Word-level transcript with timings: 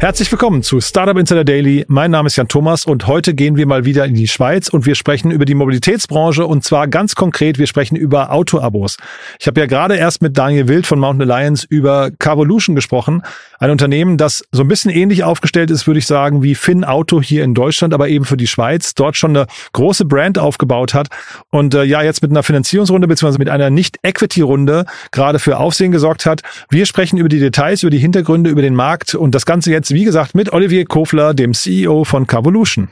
Herzlich 0.00 0.32
willkommen 0.32 0.62
zu 0.62 0.80
Startup 0.80 1.18
Insider 1.18 1.44
Daily. 1.44 1.84
Mein 1.86 2.10
Name 2.10 2.28
ist 2.28 2.36
Jan 2.36 2.48
Thomas 2.48 2.86
und 2.86 3.06
heute 3.06 3.34
gehen 3.34 3.56
wir 3.56 3.66
mal 3.66 3.84
wieder 3.84 4.06
in 4.06 4.14
die 4.14 4.28
Schweiz 4.28 4.70
und 4.70 4.86
wir 4.86 4.94
sprechen 4.94 5.30
über 5.30 5.44
die 5.44 5.52
Mobilitätsbranche 5.52 6.46
und 6.46 6.64
zwar 6.64 6.88
ganz 6.88 7.14
konkret, 7.14 7.58
wir 7.58 7.66
sprechen 7.66 7.96
über 7.96 8.32
Autoabos. 8.32 8.96
Ich 9.38 9.46
habe 9.46 9.60
ja 9.60 9.66
gerade 9.66 9.96
erst 9.96 10.22
mit 10.22 10.38
Daniel 10.38 10.68
Wild 10.68 10.86
von 10.86 10.98
Mountain 10.98 11.30
Alliance 11.30 11.66
über 11.68 12.10
Carvolution 12.18 12.74
gesprochen, 12.74 13.20
ein 13.58 13.70
Unternehmen, 13.70 14.16
das 14.16 14.42
so 14.52 14.62
ein 14.62 14.68
bisschen 14.68 14.90
ähnlich 14.90 15.22
aufgestellt 15.22 15.70
ist, 15.70 15.86
würde 15.86 15.98
ich 15.98 16.06
sagen, 16.06 16.42
wie 16.42 16.54
Finn 16.54 16.82
Auto 16.82 17.20
hier 17.20 17.44
in 17.44 17.52
Deutschland, 17.52 17.92
aber 17.92 18.08
eben 18.08 18.24
für 18.24 18.38
die 18.38 18.46
Schweiz, 18.46 18.94
dort 18.94 19.18
schon 19.18 19.36
eine 19.36 19.46
große 19.74 20.06
Brand 20.06 20.38
aufgebaut 20.38 20.94
hat 20.94 21.08
und 21.50 21.74
äh, 21.74 21.84
ja 21.84 22.00
jetzt 22.00 22.22
mit 22.22 22.30
einer 22.30 22.42
Finanzierungsrunde 22.42 23.06
bzw. 23.06 23.36
mit 23.36 23.50
einer 23.50 23.68
Nicht-Equity-Runde 23.68 24.86
gerade 25.10 25.38
für 25.38 25.58
Aufsehen 25.58 25.92
gesorgt 25.92 26.24
hat. 26.24 26.40
Wir 26.70 26.86
sprechen 26.86 27.18
über 27.18 27.28
die 27.28 27.38
Details, 27.38 27.82
über 27.82 27.90
die 27.90 27.98
Hintergründe, 27.98 28.48
über 28.48 28.62
den 28.62 28.74
Markt 28.74 29.14
und 29.14 29.34
das 29.34 29.44
Ganze 29.44 29.70
jetzt 29.70 29.89
wie 29.92 30.04
gesagt, 30.04 30.34
mit 30.34 30.52
Olivier 30.52 30.84
Kofler, 30.84 31.34
dem 31.34 31.54
CEO 31.54 32.04
von 32.04 32.26
Carvolution. 32.26 32.90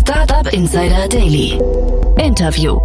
Startup 0.00 0.52
Insider 0.52 1.08
Daily. 1.08 1.60
Interview. 2.18 2.78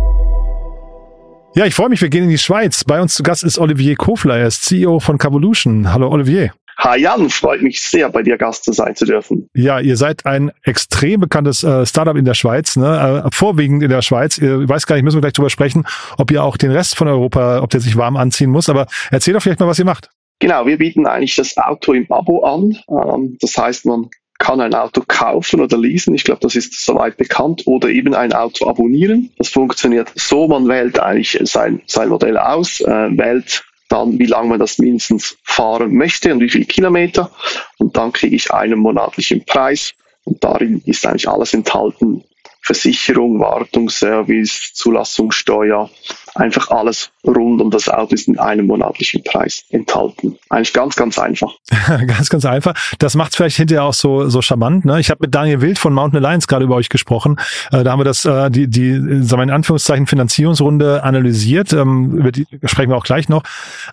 Ja, 1.56 1.66
ich 1.66 1.76
freue 1.76 1.90
mich, 1.90 2.02
wir 2.02 2.09
gehen 2.09 2.23
in 2.23 2.30
die 2.30 2.38
Schweiz. 2.38 2.84
Bei 2.84 3.02
uns 3.02 3.14
zu 3.14 3.23
Gast 3.23 3.44
ist 3.44 3.59
Olivier 3.59 3.96
Kofler, 3.96 4.38
er 4.38 4.48
ist 4.48 4.64
CEO 4.66 5.00
von 5.00 5.18
Carvolution. 5.18 5.94
Hallo 5.94 6.09
Olivier. 6.09 6.52
Hi 6.80 7.00
Jan, 7.00 7.30
freut 7.30 7.62
mich 7.62 7.80
sehr, 7.80 8.09
bei 8.09 8.23
dir 8.23 8.38
Gast 8.38 8.66
sein 8.73 8.95
zu 8.95 9.06
dürfen. 9.06 9.48
Ja, 9.54 9.80
ihr 9.80 9.95
seid 9.95 10.25
ein 10.25 10.52
extrem 10.64 11.22
bekanntes 11.22 11.64
äh, 11.64 11.86
Startup 11.86 12.16
in 12.16 12.25
der 12.25 12.34
Schweiz, 12.34 12.75
ne? 12.75 13.23
äh, 13.25 13.30
vorwiegend 13.31 13.84
in 13.84 13.90
der 13.90 14.02
Schweiz. 14.02 14.40
Ihr 14.40 14.68
weiß 14.68 14.88
gar 14.88 14.95
nicht, 14.95 15.03
müssen 15.03 15.18
wir 15.18 15.22
gleich 15.22 15.34
drüber 15.34 15.52
sprechen, 15.52 15.86
ob 16.18 16.31
ihr 16.31 16.44
auch 16.44 16.58
den 16.58 16.72
Rest 16.72 16.95
von 16.97 17.08
Europa, 17.08 17.62
ob 17.62 17.70
der 17.70 17.80
sich 17.80 17.95
warm 17.95 18.18
anziehen 18.18 18.50
muss. 18.50 18.70
Aber 18.70 18.88
erzähl 19.12 19.34
doch 19.34 19.42
vielleicht 19.42 19.59
mal, 19.59 19.68
was 19.68 19.80
ihr 19.80 19.86
macht. 19.86 20.09
Genau, 20.44 20.66
wir 20.66 20.77
bieten 20.77 21.08
eigentlich 21.08 21.36
das 21.36 21.55
Auto 21.55 21.94
im 21.94 22.11
Abo 22.11 22.44
an. 22.44 22.77
Ähm, 22.89 23.38
das 23.39 23.55
heißt, 23.58 23.86
man 23.86 24.09
kann 24.39 24.59
ein 24.59 24.73
Auto 24.75 25.02
kaufen 25.08 25.61
oder 25.61 25.77
leasen. 25.77 26.13
Ich 26.16 26.25
glaube, 26.25 26.41
das 26.41 26.58
ist 26.58 26.83
soweit 26.85 27.16
bekannt. 27.16 27.63
Oder 27.66 27.88
eben 27.88 28.13
ein 28.13 28.33
Auto 28.33 28.67
abonnieren. 28.67 29.31
Das 29.38 29.47
funktioniert 29.47 30.11
so, 30.16 30.50
man 30.50 30.67
wählt 30.67 31.00
eigentlich 31.00 31.39
sein, 31.44 31.81
sein 31.85 32.09
Modell 32.09 32.38
aus, 32.38 32.81
äh, 32.81 33.17
wählt 33.17 33.63
dann, 33.88 34.19
wie 34.19 34.25
lange 34.25 34.50
man 34.50 34.59
das 34.59 34.80
mindestens 34.80 35.38
fahren 35.45 35.94
möchte 35.95 36.33
und 36.33 36.41
wie 36.41 36.50
viele 36.50 36.66
Kilometer. 36.66 37.31
Und 37.78 37.95
dann 37.95 38.11
kriege 38.11 38.35
ich 38.35 38.52
einen 38.52 38.80
monatlichen 38.80 39.45
Preis. 39.45 39.94
Und 40.25 40.44
darin 40.44 40.81
ist 40.85 41.07
eigentlich 41.07 41.30
alles 41.30 41.53
enthalten. 41.53 42.22
Versicherung, 42.61 43.39
Wartung, 43.39 43.89
Service, 43.89 44.72
Zulassungssteuer, 44.73 45.89
einfach 46.36 46.70
alles 46.70 47.12
rund 47.26 47.62
um 47.62 47.72
das 47.72 47.89
Auto 47.89 48.14
ist 48.14 48.28
in 48.28 48.39
einem 48.39 48.67
monatlichen 48.67 49.23
Preis 49.23 49.64
enthalten. 49.70 50.38
Eigentlich 50.50 50.73
ganz, 50.73 50.95
ganz 50.95 51.20
einfach. 51.20 51.53
ganz, 52.08 52.30
ganz 52.30 52.45
einfach. 52.45 52.73
Das 53.00 53.16
macht 53.16 53.31
es 53.31 53.38
vielleicht 53.38 53.58
hinterher 53.58 53.84
auch 53.84 53.94
so, 53.94 54.30
so 54.30 54.42
charmant. 54.42 54.86
Ne? 54.86 55.00
Ich 55.00 55.09
habe 55.09 55.20
mit 55.22 55.36
Daniel 55.36 55.62
Wild 55.62 55.80
von 55.80 55.94
Mountain 55.94 56.23
Alliance 56.23 56.48
gerade 56.48 56.66
über 56.66 56.75
euch 56.75 56.90
gesprochen. 56.90 57.40
Äh, 57.72 57.84
da 57.84 57.92
haben 57.92 58.00
wir 58.00 58.06
das, 58.06 58.25
äh, 58.25 58.50
die, 58.50 58.67
die, 58.67 58.94
sagen 59.23 59.40
wir 59.40 59.44
in 59.44 59.52
Anführungszeichen, 59.52 60.08
Finanzierungsrunde 60.08 61.03
analysiert. 61.03 61.73
Ähm, 61.73 62.17
über 62.17 62.31
die 62.31 62.47
sprechen 62.66 62.90
wir 62.90 62.97
auch 62.97 63.06
gleich 63.06 63.30
noch. 63.30 63.44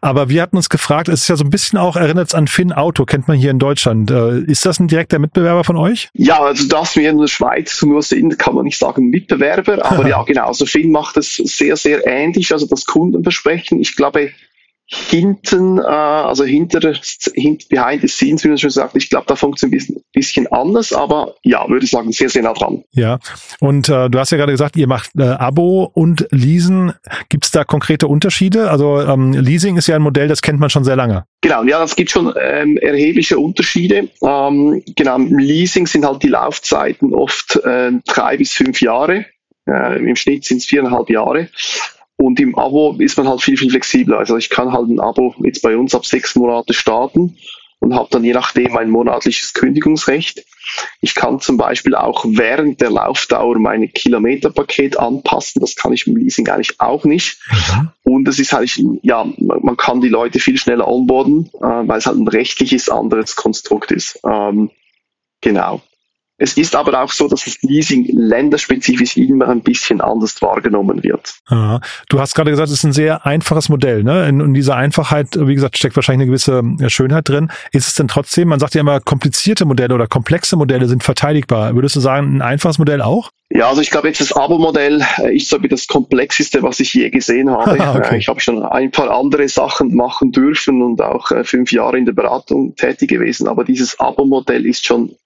Aber 0.00 0.28
wir 0.28 0.42
hatten 0.42 0.56
uns 0.56 0.68
gefragt, 0.68 1.08
es 1.08 1.22
ist 1.22 1.28
ja 1.28 1.36
so 1.36 1.44
ein 1.44 1.50
bisschen 1.50 1.78
auch, 1.78 1.96
erinnert 1.96 2.28
es 2.28 2.34
an 2.34 2.46
Finn 2.46 2.72
Auto, 2.72 3.04
kennt 3.04 3.28
man 3.28 3.36
hier 3.36 3.50
in 3.50 3.58
Deutschland. 3.58 4.10
Äh, 4.10 4.40
ist 4.40 4.64
das 4.66 4.80
ein 4.80 4.88
direkter 4.88 5.18
Mitbewerber 5.18 5.64
von 5.64 5.76
euch? 5.76 6.08
Ja, 6.14 6.40
also 6.40 6.66
dass 6.68 6.96
wir 6.96 7.10
in 7.10 7.18
der 7.18 7.26
Schweiz 7.26 7.82
nur 7.82 8.02
sind, 8.02 8.38
kann 8.38 8.54
man 8.54 8.64
nicht 8.64 8.78
sagen 8.78 9.10
Mitbewerber. 9.10 9.84
Aber 9.84 10.08
ja, 10.08 10.22
genau. 10.22 10.46
Also 10.46 10.66
Finn 10.66 10.90
macht 10.90 11.16
es 11.16 11.36
sehr, 11.36 11.76
sehr 11.76 12.06
ähnlich. 12.06 12.29
Also 12.52 12.66
das 12.66 12.86
Kunden 12.86 13.22
besprechen. 13.22 13.80
Ich 13.80 13.96
glaube, 13.96 14.30
hinten, 14.92 15.78
äh, 15.78 15.82
also 15.82 16.44
hinter, 16.44 16.80
hint, 17.34 17.68
behind 17.68 18.02
the 18.02 18.08
scenes, 18.08 18.42
wie 18.42 18.48
man 18.48 18.58
schon 18.58 18.70
sagt, 18.70 18.96
ich 18.96 19.08
glaube, 19.08 19.26
da 19.28 19.36
funktioniert 19.36 19.88
ein 19.88 20.02
bisschen, 20.12 20.48
anders, 20.48 20.92
aber 20.92 21.36
ja, 21.44 21.68
würde 21.68 21.84
ich 21.84 21.92
sagen, 21.92 22.10
sehr, 22.10 22.28
sehr 22.28 22.42
nah 22.42 22.52
dran. 22.52 22.82
Ja, 22.92 23.20
und 23.60 23.88
äh, 23.88 24.10
du 24.10 24.18
hast 24.18 24.32
ja 24.32 24.38
gerade 24.38 24.52
gesagt, 24.52 24.76
ihr 24.76 24.88
macht 24.88 25.10
äh, 25.16 25.22
Abo 25.22 25.84
und 25.94 26.26
Leasen. 26.30 26.92
Gibt 27.28 27.44
es 27.44 27.52
da 27.52 27.62
konkrete 27.62 28.08
Unterschiede? 28.08 28.70
Also 28.70 29.00
ähm, 29.00 29.32
Leasing 29.32 29.76
ist 29.76 29.86
ja 29.86 29.94
ein 29.94 30.02
Modell, 30.02 30.26
das 30.26 30.42
kennt 30.42 30.58
man 30.58 30.70
schon 30.70 30.84
sehr 30.84 30.96
lange. 30.96 31.24
Genau, 31.40 31.62
ja, 31.62 31.78
das 31.78 31.94
gibt 31.94 32.10
schon 32.10 32.34
ähm, 32.40 32.76
erhebliche 32.78 33.38
Unterschiede. 33.38 34.08
Ähm, 34.22 34.82
genau, 34.96 35.16
im 35.16 35.38
Leasing 35.38 35.86
sind 35.86 36.04
halt 36.04 36.22
die 36.22 36.28
Laufzeiten 36.28 37.14
oft 37.14 37.56
äh, 37.64 37.92
drei 38.06 38.36
bis 38.36 38.52
fünf 38.52 38.80
Jahre. 38.80 39.26
Äh, 39.68 39.98
Im 39.98 40.16
Schnitt 40.16 40.44
sind 40.44 40.58
es 40.58 40.66
viereinhalb 40.66 41.08
Jahre. 41.10 41.48
Und 42.20 42.38
im 42.38 42.54
Abo 42.54 42.96
ist 42.98 43.16
man 43.16 43.26
halt 43.26 43.40
viel, 43.40 43.56
viel 43.56 43.70
flexibler. 43.70 44.18
Also 44.18 44.36
ich 44.36 44.50
kann 44.50 44.72
halt 44.72 44.90
ein 44.90 45.00
Abo 45.00 45.34
jetzt 45.42 45.62
bei 45.62 45.74
uns 45.74 45.94
ab 45.94 46.04
sechs 46.04 46.36
Monate 46.36 46.74
starten 46.74 47.38
und 47.78 47.94
habe 47.94 48.08
dann 48.10 48.24
je 48.24 48.34
nachdem 48.34 48.76
ein 48.76 48.90
monatliches 48.90 49.54
Kündigungsrecht. 49.54 50.44
Ich 51.00 51.14
kann 51.14 51.40
zum 51.40 51.56
Beispiel 51.56 51.94
auch 51.94 52.26
während 52.28 52.82
der 52.82 52.90
Laufdauer 52.90 53.58
mein 53.58 53.90
Kilometerpaket 53.90 54.98
anpassen. 54.98 55.62
Das 55.62 55.76
kann 55.76 55.94
ich 55.94 56.06
im 56.06 56.16
Leasing 56.16 56.46
eigentlich 56.50 56.78
auch 56.78 57.06
nicht. 57.06 57.38
Mhm. 57.50 57.90
Und 58.02 58.28
es 58.28 58.38
ist 58.38 58.52
eigentlich, 58.52 58.84
ja, 59.00 59.26
man 59.38 59.78
kann 59.78 60.02
die 60.02 60.10
Leute 60.10 60.40
viel 60.40 60.58
schneller 60.58 60.88
onboarden, 60.88 61.50
äh, 61.54 61.88
weil 61.88 62.00
es 62.00 62.04
halt 62.04 62.18
ein 62.18 62.28
rechtliches 62.28 62.90
anderes 62.90 63.34
Konstrukt 63.34 63.92
ist. 63.92 64.20
Ähm, 64.30 64.70
genau. 65.40 65.80
Es 66.42 66.54
ist 66.54 66.74
aber 66.74 67.02
auch 67.02 67.12
so, 67.12 67.28
dass 67.28 67.44
das 67.44 67.58
Leasing 67.60 68.06
länderspezifisch 68.12 69.18
immer 69.18 69.48
ein 69.48 69.60
bisschen 69.60 70.00
anders 70.00 70.40
wahrgenommen 70.40 71.02
wird. 71.02 71.34
Aha. 71.48 71.82
Du 72.08 72.18
hast 72.18 72.34
gerade 72.34 72.50
gesagt, 72.50 72.68
es 72.68 72.78
ist 72.78 72.84
ein 72.84 72.94
sehr 72.94 73.26
einfaches 73.26 73.68
Modell. 73.68 74.02
Ne? 74.02 74.26
In, 74.26 74.40
in 74.40 74.54
dieser 74.54 74.74
Einfachheit, 74.74 75.28
wie 75.38 75.54
gesagt, 75.54 75.76
steckt 75.76 75.96
wahrscheinlich 75.96 76.22
eine 76.22 76.30
gewisse 76.30 76.62
Schönheit 76.88 77.28
drin. 77.28 77.52
Ist 77.72 77.88
es 77.88 77.94
denn 77.94 78.08
trotzdem, 78.08 78.48
man 78.48 78.58
sagt 78.58 78.74
ja 78.74 78.80
immer, 78.80 79.00
komplizierte 79.00 79.66
Modelle 79.66 79.94
oder 79.94 80.06
komplexe 80.06 80.56
Modelle 80.56 80.88
sind 80.88 81.04
verteidigbar. 81.04 81.74
Würdest 81.74 81.96
du 81.96 82.00
sagen, 82.00 82.36
ein 82.36 82.42
einfaches 82.42 82.78
Modell 82.78 83.02
auch? 83.02 83.30
Ja, 83.52 83.68
also 83.68 83.82
ich 83.82 83.90
glaube 83.90 84.08
jetzt 84.08 84.20
das 84.20 84.32
Abo-Modell 84.32 85.04
ist 85.32 85.48
so 85.48 85.60
wie 85.62 85.68
das 85.68 85.88
komplexeste, 85.88 86.62
was 86.62 86.80
ich 86.80 86.94
je 86.94 87.10
gesehen 87.10 87.50
habe. 87.54 87.72
okay. 87.72 88.14
Äh, 88.14 88.18
ich 88.18 88.28
habe 88.28 88.40
schon 88.40 88.62
ein 88.62 88.90
paar 88.92 89.10
andere 89.10 89.48
Sachen 89.48 89.94
machen 89.94 90.30
dürfen 90.30 90.82
und 90.82 91.02
auch 91.02 91.32
äh, 91.32 91.44
fünf 91.44 91.72
Jahre 91.72 91.98
in 91.98 92.06
der 92.06 92.12
Beratung 92.12 92.76
tätig 92.76 93.10
gewesen, 93.10 93.48
aber 93.48 93.64
dieses 93.64 93.98
Abo-Modell 93.98 94.66
ist 94.66 94.86
schon 94.86 95.16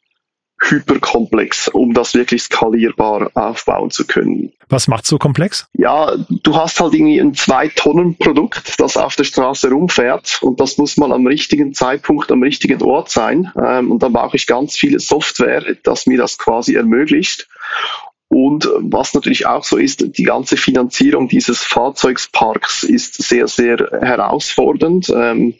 hyperkomplex, 0.61 1.69
um 1.69 1.95
das 1.95 2.15
wirklich 2.15 2.43
skalierbar 2.43 3.31
aufbauen 3.35 3.91
zu 3.91 4.07
können. 4.07 4.53
Was 4.69 4.89
macht 4.89 5.07
so 5.07 5.19
komplex? 5.19 5.67
Ja, 5.75 6.15
du 6.17 6.57
hast 6.57 6.81
halt 6.81 6.95
irgendwie 6.95 7.21
ein 7.21 7.35
Zwei-Tonnen-Produkt, 7.35 8.81
das 8.81 8.97
auf 8.97 9.17
der 9.17 9.25
Straße 9.25 9.71
rumfährt 9.71 10.39
und 10.43 10.61
das 10.61 10.79
muss 10.79 10.97
mal 10.97 11.13
am 11.13 11.27
richtigen 11.27 11.75
Zeitpunkt 11.75 12.33
am 12.33 12.43
richtigen 12.43 12.83
Ort 12.83 13.11
sein. 13.11 13.53
Ähm, 13.63 13.91
und 13.91 14.03
dann 14.03 14.13
brauche 14.13 14.37
ich 14.37 14.47
ganz 14.47 14.77
viele 14.77 15.01
Software, 15.01 15.77
das 15.83 16.07
mir 16.07 16.19
das 16.19 16.39
quasi 16.39 16.75
ermöglicht. 16.75 17.49
Und 18.29 18.69
was 18.81 19.15
natürlich 19.15 19.47
auch 19.47 19.63
so 19.63 19.77
ist, 19.77 20.19
die 20.19 20.25
ganze 20.25 20.57
Finanzierung 20.57 21.29
dieses 21.29 21.63
Fahrzeugsparks 21.63 22.83
ist 22.83 23.23
sehr, 23.23 23.47
sehr 23.47 23.77
herausfordernd. 24.01 25.13
Ähm, 25.15 25.55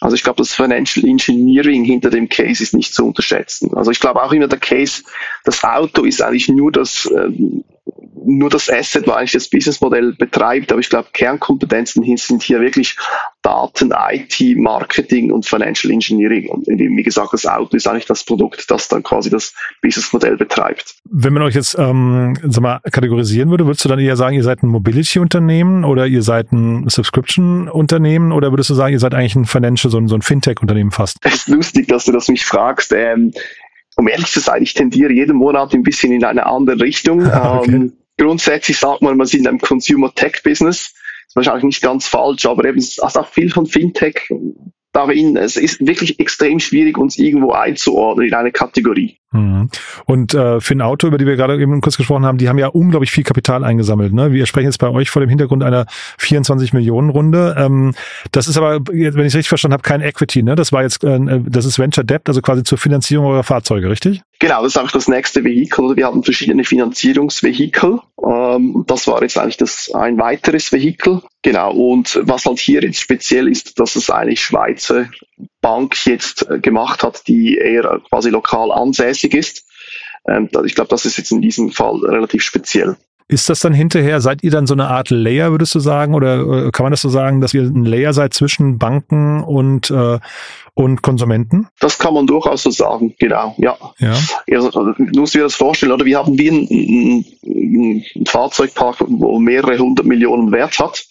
also 0.00 0.14
ich 0.14 0.22
glaube, 0.22 0.38
das 0.38 0.54
Financial 0.54 1.04
Engineering 1.04 1.84
hinter 1.84 2.10
dem 2.10 2.28
Case 2.28 2.62
ist 2.62 2.74
nicht 2.74 2.94
zu 2.94 3.06
unterschätzen. 3.06 3.76
Also 3.76 3.90
ich 3.90 3.98
glaube 3.98 4.22
auch 4.22 4.32
immer 4.32 4.46
der 4.46 4.60
Case, 4.60 5.02
das 5.44 5.64
Auto 5.64 6.04
ist 6.04 6.22
eigentlich 6.22 6.48
nur 6.48 6.70
das, 6.70 7.10
ähm, 7.16 7.64
nur 8.24 8.50
das 8.50 8.70
Asset, 8.70 9.06
wo 9.06 9.12
eigentlich 9.12 9.32
das 9.32 9.48
Businessmodell 9.48 10.12
betreibt. 10.12 10.70
Aber 10.70 10.80
ich 10.80 10.90
glaube, 10.90 11.08
Kernkompetenzen 11.12 12.04
sind 12.16 12.42
hier 12.42 12.60
wirklich 12.60 12.96
Daten, 13.42 13.92
IT, 14.10 14.58
Marketing 14.58 15.32
und 15.32 15.46
Financial 15.46 15.92
Engineering. 15.92 16.48
Und 16.48 16.66
wie 16.66 17.02
gesagt, 17.02 17.32
das 17.32 17.46
Auto 17.46 17.76
ist 17.76 17.86
eigentlich 17.86 18.06
das 18.06 18.24
Produkt, 18.24 18.70
das 18.70 18.88
dann 18.88 19.02
quasi 19.02 19.30
das 19.30 19.54
Businessmodell 19.80 20.36
betreibt. 20.36 20.96
Wenn 21.04 21.32
man 21.32 21.42
euch 21.42 21.54
jetzt 21.54 21.76
ähm, 21.78 22.36
sag 22.42 22.62
mal, 22.62 22.80
kategorisieren 22.90 23.50
würde, 23.50 23.64
würdest 23.66 23.84
du 23.84 23.88
dann 23.88 23.98
eher 23.98 24.16
sagen, 24.16 24.36
ihr 24.36 24.42
seid 24.42 24.62
ein 24.62 24.68
Mobility-Unternehmen 24.68 25.84
oder 25.84 26.06
ihr 26.06 26.22
seid 26.22 26.52
ein 26.52 26.88
Subscription-Unternehmen 26.88 28.32
oder 28.32 28.52
würdest 28.52 28.70
du 28.70 28.74
sagen, 28.74 28.92
ihr 28.92 29.00
seid 29.00 29.14
eigentlich 29.14 29.36
ein 29.36 29.46
Financial, 29.46 29.90
so 29.90 29.98
ein, 29.98 30.08
so 30.08 30.16
ein 30.16 30.22
Fintech-Unternehmen 30.22 30.90
fast? 30.90 31.18
Es 31.22 31.34
ist 31.34 31.48
lustig, 31.48 31.88
dass 31.88 32.04
du 32.04 32.12
das 32.12 32.28
mich 32.28 32.44
fragst. 32.44 32.92
Ähm, 32.92 33.32
um 33.98 34.06
ehrlich 34.06 34.30
zu 34.30 34.40
sein, 34.40 34.62
ich 34.62 34.74
tendiere 34.74 35.12
jeden 35.12 35.36
Monat 35.36 35.74
ein 35.74 35.82
bisschen 35.82 36.12
in 36.12 36.24
eine 36.24 36.46
andere 36.46 36.80
Richtung. 36.80 37.26
okay. 37.26 37.70
ähm, 37.70 37.92
grundsätzlich 38.16 38.78
sagt 38.78 39.02
man, 39.02 39.16
man 39.16 39.26
ist 39.26 39.34
in 39.34 39.46
einem 39.46 39.58
Consumer 39.58 40.14
Tech 40.14 40.40
Business. 40.44 40.94
Ist 41.26 41.36
wahrscheinlich 41.36 41.64
nicht 41.64 41.82
ganz 41.82 42.06
falsch, 42.06 42.46
aber 42.46 42.64
eben 42.64 42.78
es 42.78 42.96
ist 42.96 43.18
auch 43.18 43.28
viel 43.28 43.50
von 43.50 43.66
Fintech 43.66 44.30
darin. 44.92 45.36
Es 45.36 45.56
ist 45.56 45.86
wirklich 45.86 46.18
extrem 46.20 46.60
schwierig, 46.60 46.98
uns 46.98 47.18
irgendwo 47.18 47.52
einzuordnen 47.52 48.28
in 48.28 48.34
eine 48.34 48.52
Kategorie. 48.52 49.18
Mhm. 49.32 49.68
Und 50.06 50.34
äh, 50.34 50.60
Finn 50.60 50.80
Auto, 50.80 51.06
über 51.06 51.18
die 51.18 51.26
wir 51.26 51.36
gerade 51.36 51.60
eben 51.60 51.80
kurz 51.80 51.96
gesprochen 51.96 52.24
haben, 52.24 52.38
die 52.38 52.48
haben 52.48 52.58
ja 52.58 52.68
unglaublich 52.68 53.10
viel 53.10 53.24
Kapital 53.24 53.62
eingesammelt. 53.62 54.12
Ne? 54.12 54.32
Wir 54.32 54.46
sprechen 54.46 54.66
jetzt 54.66 54.78
bei 54.78 54.88
euch 54.88 55.10
vor 55.10 55.20
dem 55.20 55.28
Hintergrund 55.28 55.62
einer 55.62 55.86
24 56.18 56.72
Millionen 56.72 57.10
Runde. 57.10 57.54
Ähm, 57.58 57.94
das 58.32 58.48
ist 58.48 58.56
aber, 58.56 58.80
wenn 58.86 58.96
ich 58.96 59.14
es 59.14 59.34
richtig 59.34 59.48
verstanden 59.48 59.74
habe, 59.74 59.82
kein 59.82 60.00
Equity. 60.00 60.42
Ne? 60.42 60.54
Das 60.54 60.72
war 60.72 60.82
jetzt, 60.82 61.04
äh, 61.04 61.40
das 61.46 61.66
ist 61.66 61.78
Venture 61.78 62.04
Debt, 62.04 62.22
also 62.26 62.40
quasi 62.40 62.62
zur 62.62 62.78
Finanzierung 62.78 63.26
eurer 63.26 63.44
Fahrzeuge, 63.44 63.90
richtig? 63.90 64.22
Genau, 64.40 64.62
das 64.62 64.74
ist 64.74 64.78
einfach 64.78 64.92
das 64.92 65.08
nächste 65.08 65.42
Vehikel. 65.42 65.96
Wir 65.96 66.06
hatten 66.06 66.22
verschiedene 66.22 66.62
Finanzierungsvehikel. 66.62 67.98
Ähm, 68.24 68.84
das 68.86 69.08
war 69.08 69.20
jetzt 69.22 69.36
eigentlich 69.36 69.56
das 69.56 69.90
ein 69.92 70.18
weiteres 70.18 70.70
Vehikel. 70.70 71.22
Genau. 71.42 71.72
Und 71.72 72.20
was 72.22 72.44
halt 72.44 72.60
hier 72.60 72.82
jetzt 72.82 73.00
speziell 73.00 73.48
ist, 73.48 73.80
dass 73.80 73.96
es 73.96 74.10
eigentlich 74.10 74.40
Schweizer 74.40 75.10
Bank 75.60 76.06
jetzt 76.06 76.48
äh, 76.48 76.60
gemacht 76.60 77.02
hat, 77.02 77.26
die 77.26 77.56
eher 77.56 78.00
quasi 78.08 78.30
lokal 78.30 78.70
ansässig 78.70 79.34
ist. 79.34 79.66
Ähm, 80.28 80.48
ich 80.64 80.76
glaube, 80.76 80.90
das 80.90 81.04
ist 81.04 81.18
jetzt 81.18 81.32
in 81.32 81.42
diesem 81.42 81.72
Fall 81.72 81.96
relativ 82.04 82.42
speziell. 82.42 82.96
Ist 83.30 83.50
das 83.50 83.60
dann 83.60 83.74
hinterher, 83.74 84.22
seid 84.22 84.42
ihr 84.42 84.50
dann 84.50 84.66
so 84.66 84.72
eine 84.72 84.88
Art 84.88 85.10
Layer, 85.10 85.50
würdest 85.50 85.74
du 85.74 85.80
sagen? 85.80 86.14
Oder 86.14 86.66
äh, 86.66 86.70
kann 86.70 86.84
man 86.84 86.92
das 86.92 87.02
so 87.02 87.10
sagen, 87.10 87.42
dass 87.42 87.52
ihr 87.52 87.62
ein 87.62 87.84
Layer 87.84 88.14
seid 88.14 88.32
zwischen 88.32 88.78
Banken 88.78 89.42
und, 89.42 89.90
äh, 89.90 90.18
und 90.72 91.02
Konsumenten? 91.02 91.68
Das 91.78 91.98
kann 91.98 92.14
man 92.14 92.26
durchaus 92.26 92.62
so 92.62 92.70
sagen, 92.70 93.14
genau, 93.18 93.54
ja. 93.58 93.76
ja. 93.98 94.14
Also, 94.50 94.70
du 94.70 95.20
musst 95.20 95.34
dir 95.34 95.42
das 95.42 95.54
vorstellen, 95.54 95.92
oder? 95.92 96.06
Wir 96.06 96.18
haben 96.18 96.38
wie 96.38 96.48
ein, 96.50 96.66
ein, 96.70 98.04
ein 98.16 98.26
Fahrzeugpark, 98.26 99.04
wo 99.06 99.38
mehrere 99.38 99.76
hundert 99.76 100.06
Millionen 100.06 100.50
Wert 100.50 100.78
hat. 100.78 101.04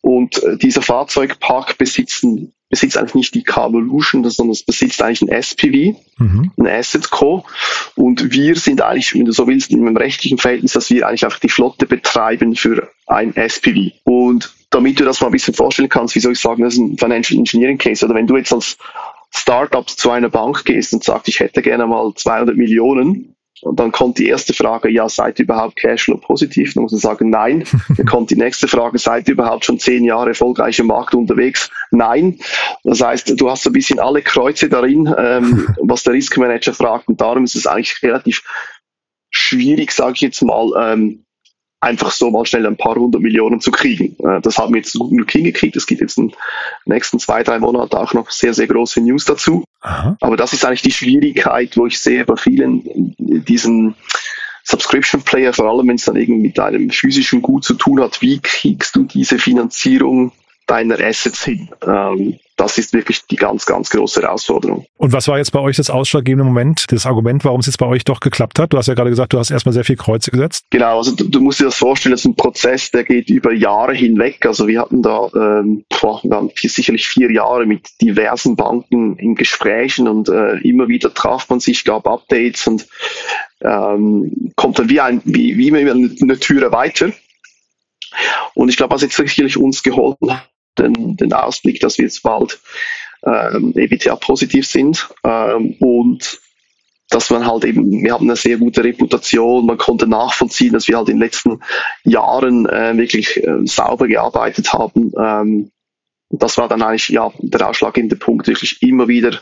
Und 0.00 0.42
äh, 0.42 0.56
dieser 0.56 0.80
Fahrzeugpark 0.80 1.76
besitzen 1.76 2.54
besitzt 2.68 2.98
eigentlich 2.98 3.14
nicht 3.14 3.34
die 3.34 3.42
Carvolution, 3.42 4.28
sondern 4.28 4.52
es 4.52 4.62
besitzt 4.62 5.02
eigentlich 5.02 5.22
ein 5.22 5.28
SPV, 5.28 5.98
mhm. 6.18 6.52
ein 6.58 6.66
Asset 6.66 7.10
Co. 7.10 7.44
Und 7.94 8.32
wir 8.32 8.56
sind 8.56 8.82
eigentlich, 8.82 9.14
wenn 9.14 9.24
du 9.24 9.32
so 9.32 9.46
willst, 9.46 9.70
in 9.70 9.86
einem 9.86 9.96
rechtlichen 9.96 10.38
Verhältnis, 10.38 10.72
dass 10.72 10.90
wir 10.90 11.06
eigentlich 11.06 11.24
einfach 11.24 11.40
die 11.40 11.48
Flotte 11.48 11.86
betreiben 11.86 12.54
für 12.56 12.90
ein 13.06 13.34
SPV. 13.34 13.92
Und 14.04 14.52
damit 14.70 15.00
du 15.00 15.04
das 15.04 15.20
mal 15.20 15.28
ein 15.28 15.32
bisschen 15.32 15.54
vorstellen 15.54 15.88
kannst, 15.88 16.14
wie 16.14 16.20
soll 16.20 16.32
ich 16.32 16.40
sagen, 16.40 16.62
das 16.62 16.74
ist 16.74 16.80
ein 16.80 16.98
Financial 16.98 17.38
Engineering 17.38 17.78
Case. 17.78 18.04
Oder 18.04 18.14
wenn 18.14 18.26
du 18.26 18.36
jetzt 18.36 18.52
als 18.52 18.76
Startup 19.30 19.88
zu 19.88 20.10
einer 20.10 20.28
Bank 20.28 20.64
gehst 20.64 20.92
und 20.92 21.04
sagst, 21.04 21.28
ich 21.28 21.40
hätte 21.40 21.62
gerne 21.62 21.86
mal 21.86 22.12
200 22.14 22.56
Millionen, 22.56 23.34
und 23.62 23.80
dann 23.80 23.92
kommt 23.92 24.18
die 24.18 24.28
erste 24.28 24.54
Frage, 24.54 24.90
ja, 24.90 25.08
seid 25.08 25.38
ihr 25.38 25.44
überhaupt 25.44 25.76
Cashflow 25.76 26.18
positiv? 26.18 26.74
Dann 26.74 26.82
muss 26.82 26.92
man 26.92 27.00
sagen, 27.00 27.30
nein. 27.30 27.64
Dann 27.96 28.06
kommt 28.06 28.30
die 28.30 28.36
nächste 28.36 28.68
Frage, 28.68 28.98
seid 28.98 29.28
ihr 29.28 29.32
überhaupt 29.32 29.64
schon 29.64 29.78
zehn 29.78 30.04
Jahre 30.04 30.30
erfolgreich 30.30 30.78
im 30.78 30.86
Markt 30.86 31.14
unterwegs? 31.14 31.70
Nein. 31.90 32.38
Das 32.84 33.00
heißt, 33.00 33.40
du 33.40 33.50
hast 33.50 33.64
so 33.64 33.70
ein 33.70 33.72
bisschen 33.72 33.98
alle 33.98 34.22
Kreuze 34.22 34.68
darin, 34.68 35.12
ähm, 35.18 35.74
was 35.82 36.04
der 36.04 36.12
Risk 36.12 36.36
Manager 36.36 36.72
fragt. 36.72 37.08
Und 37.08 37.20
darum 37.20 37.44
ist 37.44 37.56
es 37.56 37.66
eigentlich 37.66 38.02
relativ 38.02 38.42
schwierig, 39.30 39.92
sage 39.92 40.12
ich 40.14 40.20
jetzt 40.20 40.42
mal, 40.42 40.70
ähm, 40.78 41.24
einfach 41.80 42.10
so 42.10 42.30
mal 42.30 42.44
schnell 42.44 42.66
ein 42.66 42.76
paar 42.76 42.96
hundert 42.96 43.22
Millionen 43.22 43.60
zu 43.60 43.70
kriegen. 43.70 44.16
Äh, 44.26 44.40
das 44.40 44.58
haben 44.58 44.74
wir 44.74 44.80
jetzt 44.80 44.94
gut 44.98 45.10
genug 45.10 45.30
hingekriegt. 45.30 45.76
Es 45.76 45.86
gibt 45.86 46.00
jetzt 46.00 46.18
in 46.18 46.28
den 46.28 46.36
nächsten 46.86 47.18
zwei, 47.18 47.42
drei 47.42 47.58
Monaten 47.58 47.96
auch 47.96 48.14
noch 48.14 48.30
sehr, 48.30 48.54
sehr 48.54 48.66
große 48.66 49.00
News 49.00 49.24
dazu. 49.24 49.64
Aha. 49.80 50.16
Aber 50.20 50.36
das 50.36 50.52
ist 50.52 50.64
eigentlich 50.64 50.82
die 50.82 50.92
Schwierigkeit, 50.92 51.76
wo 51.76 51.86
ich 51.86 51.98
sehe 51.98 52.24
bei 52.24 52.36
vielen 52.36 53.14
diesen 53.18 53.94
Subscription 54.64 55.22
Player, 55.22 55.52
vor 55.52 55.66
allem 55.70 55.88
wenn 55.88 55.96
es 55.96 56.04
dann 56.04 56.16
irgendwie 56.16 56.48
mit 56.48 56.58
einem 56.58 56.90
physischen 56.90 57.40
Gut 57.40 57.64
zu 57.64 57.74
tun 57.74 58.00
hat, 58.00 58.20
wie 58.20 58.40
kriegst 58.40 58.96
du 58.96 59.04
diese 59.04 59.38
Finanzierung 59.38 60.32
deiner 60.68 61.00
Assets 61.00 61.44
hin? 61.44 61.68
Ähm, 61.86 62.38
das 62.56 62.76
ist 62.76 62.92
wirklich 62.92 63.24
die 63.26 63.36
ganz, 63.36 63.66
ganz 63.66 63.88
große 63.90 64.20
Herausforderung. 64.20 64.84
Und 64.96 65.12
was 65.12 65.28
war 65.28 65.38
jetzt 65.38 65.52
bei 65.52 65.60
euch 65.60 65.76
das 65.76 65.90
ausschlaggebende 65.90 66.44
Moment, 66.44 66.86
das 66.88 67.06
Argument, 67.06 67.44
warum 67.44 67.60
es 67.60 67.66
jetzt 67.66 67.78
bei 67.78 67.86
euch 67.86 68.04
doch 68.04 68.18
geklappt 68.18 68.58
hat? 68.58 68.72
Du 68.72 68.78
hast 68.78 68.88
ja 68.88 68.94
gerade 68.94 69.10
gesagt, 69.10 69.32
du 69.32 69.38
hast 69.38 69.50
erstmal 69.50 69.72
sehr 69.72 69.84
viel 69.84 69.96
Kreuze 69.96 70.32
gesetzt. 70.32 70.64
Genau, 70.70 70.98
also 70.98 71.14
du, 71.14 71.28
du 71.28 71.40
musst 71.40 71.60
dir 71.60 71.66
das 71.66 71.76
vorstellen, 71.76 72.12
das 72.12 72.20
ist 72.20 72.26
ein 72.26 72.36
Prozess, 72.36 72.90
der 72.90 73.04
geht 73.04 73.30
über 73.30 73.52
Jahre 73.52 73.94
hinweg. 73.94 74.44
Also 74.44 74.66
wir 74.66 74.80
hatten 74.80 75.02
da 75.02 75.28
ähm, 75.34 75.84
wir 75.88 76.30
waren 76.30 76.50
sicherlich 76.56 77.06
vier 77.06 77.30
Jahre 77.30 77.66
mit 77.66 77.88
diversen 78.00 78.56
Banken 78.56 79.16
in 79.16 79.34
Gesprächen 79.34 80.08
und 80.08 80.28
äh, 80.28 80.58
immer 80.58 80.88
wieder 80.88 81.12
traf 81.14 81.48
man 81.48 81.60
sich, 81.60 81.84
gab 81.84 82.06
Updates 82.06 82.66
und 82.66 82.86
ähm, 83.62 84.52
kommt 84.56 84.78
dann 84.78 84.88
wie, 84.88 85.00
ein, 85.00 85.20
wie, 85.24 85.56
wie 85.56 85.68
immer 85.68 85.90
eine 85.90 86.38
Türe 86.38 86.72
weiter. 86.72 87.12
Und 88.54 88.68
ich 88.68 88.76
glaube, 88.76 88.94
was 88.94 89.02
jetzt 89.02 89.16
sicherlich 89.16 89.56
uns 89.56 89.82
geholfen 89.82 90.32
hat, 90.32 90.48
den, 90.78 91.16
den 91.16 91.32
Ausblick, 91.32 91.80
dass 91.80 91.98
wir 91.98 92.04
jetzt 92.04 92.22
bald 92.22 92.60
ähm, 93.24 93.72
EBTA 93.76 94.16
positiv 94.16 94.66
sind 94.66 95.08
ähm, 95.24 95.76
und 95.80 96.40
dass 97.10 97.30
man 97.30 97.46
halt 97.46 97.64
eben, 97.64 97.90
wir 98.02 98.12
haben 98.12 98.26
eine 98.26 98.36
sehr 98.36 98.58
gute 98.58 98.84
Reputation, 98.84 99.66
man 99.66 99.78
konnte 99.78 100.06
nachvollziehen, 100.06 100.74
dass 100.74 100.88
wir 100.88 100.98
halt 100.98 101.08
in 101.08 101.16
den 101.16 101.22
letzten 101.22 101.60
Jahren 102.04 102.66
äh, 102.66 102.96
wirklich 102.96 103.36
äh, 103.38 103.64
sauber 103.64 104.06
gearbeitet 104.06 104.72
haben. 104.72 105.12
Ähm, 105.18 105.70
das 106.30 106.58
war 106.58 106.68
dann 106.68 106.82
eigentlich 106.82 107.08
ja 107.08 107.32
der 107.38 107.68
ausschlaggebende 107.68 108.16
Punkt, 108.16 108.46
wirklich 108.46 108.82
immer 108.82 109.08
wieder 109.08 109.40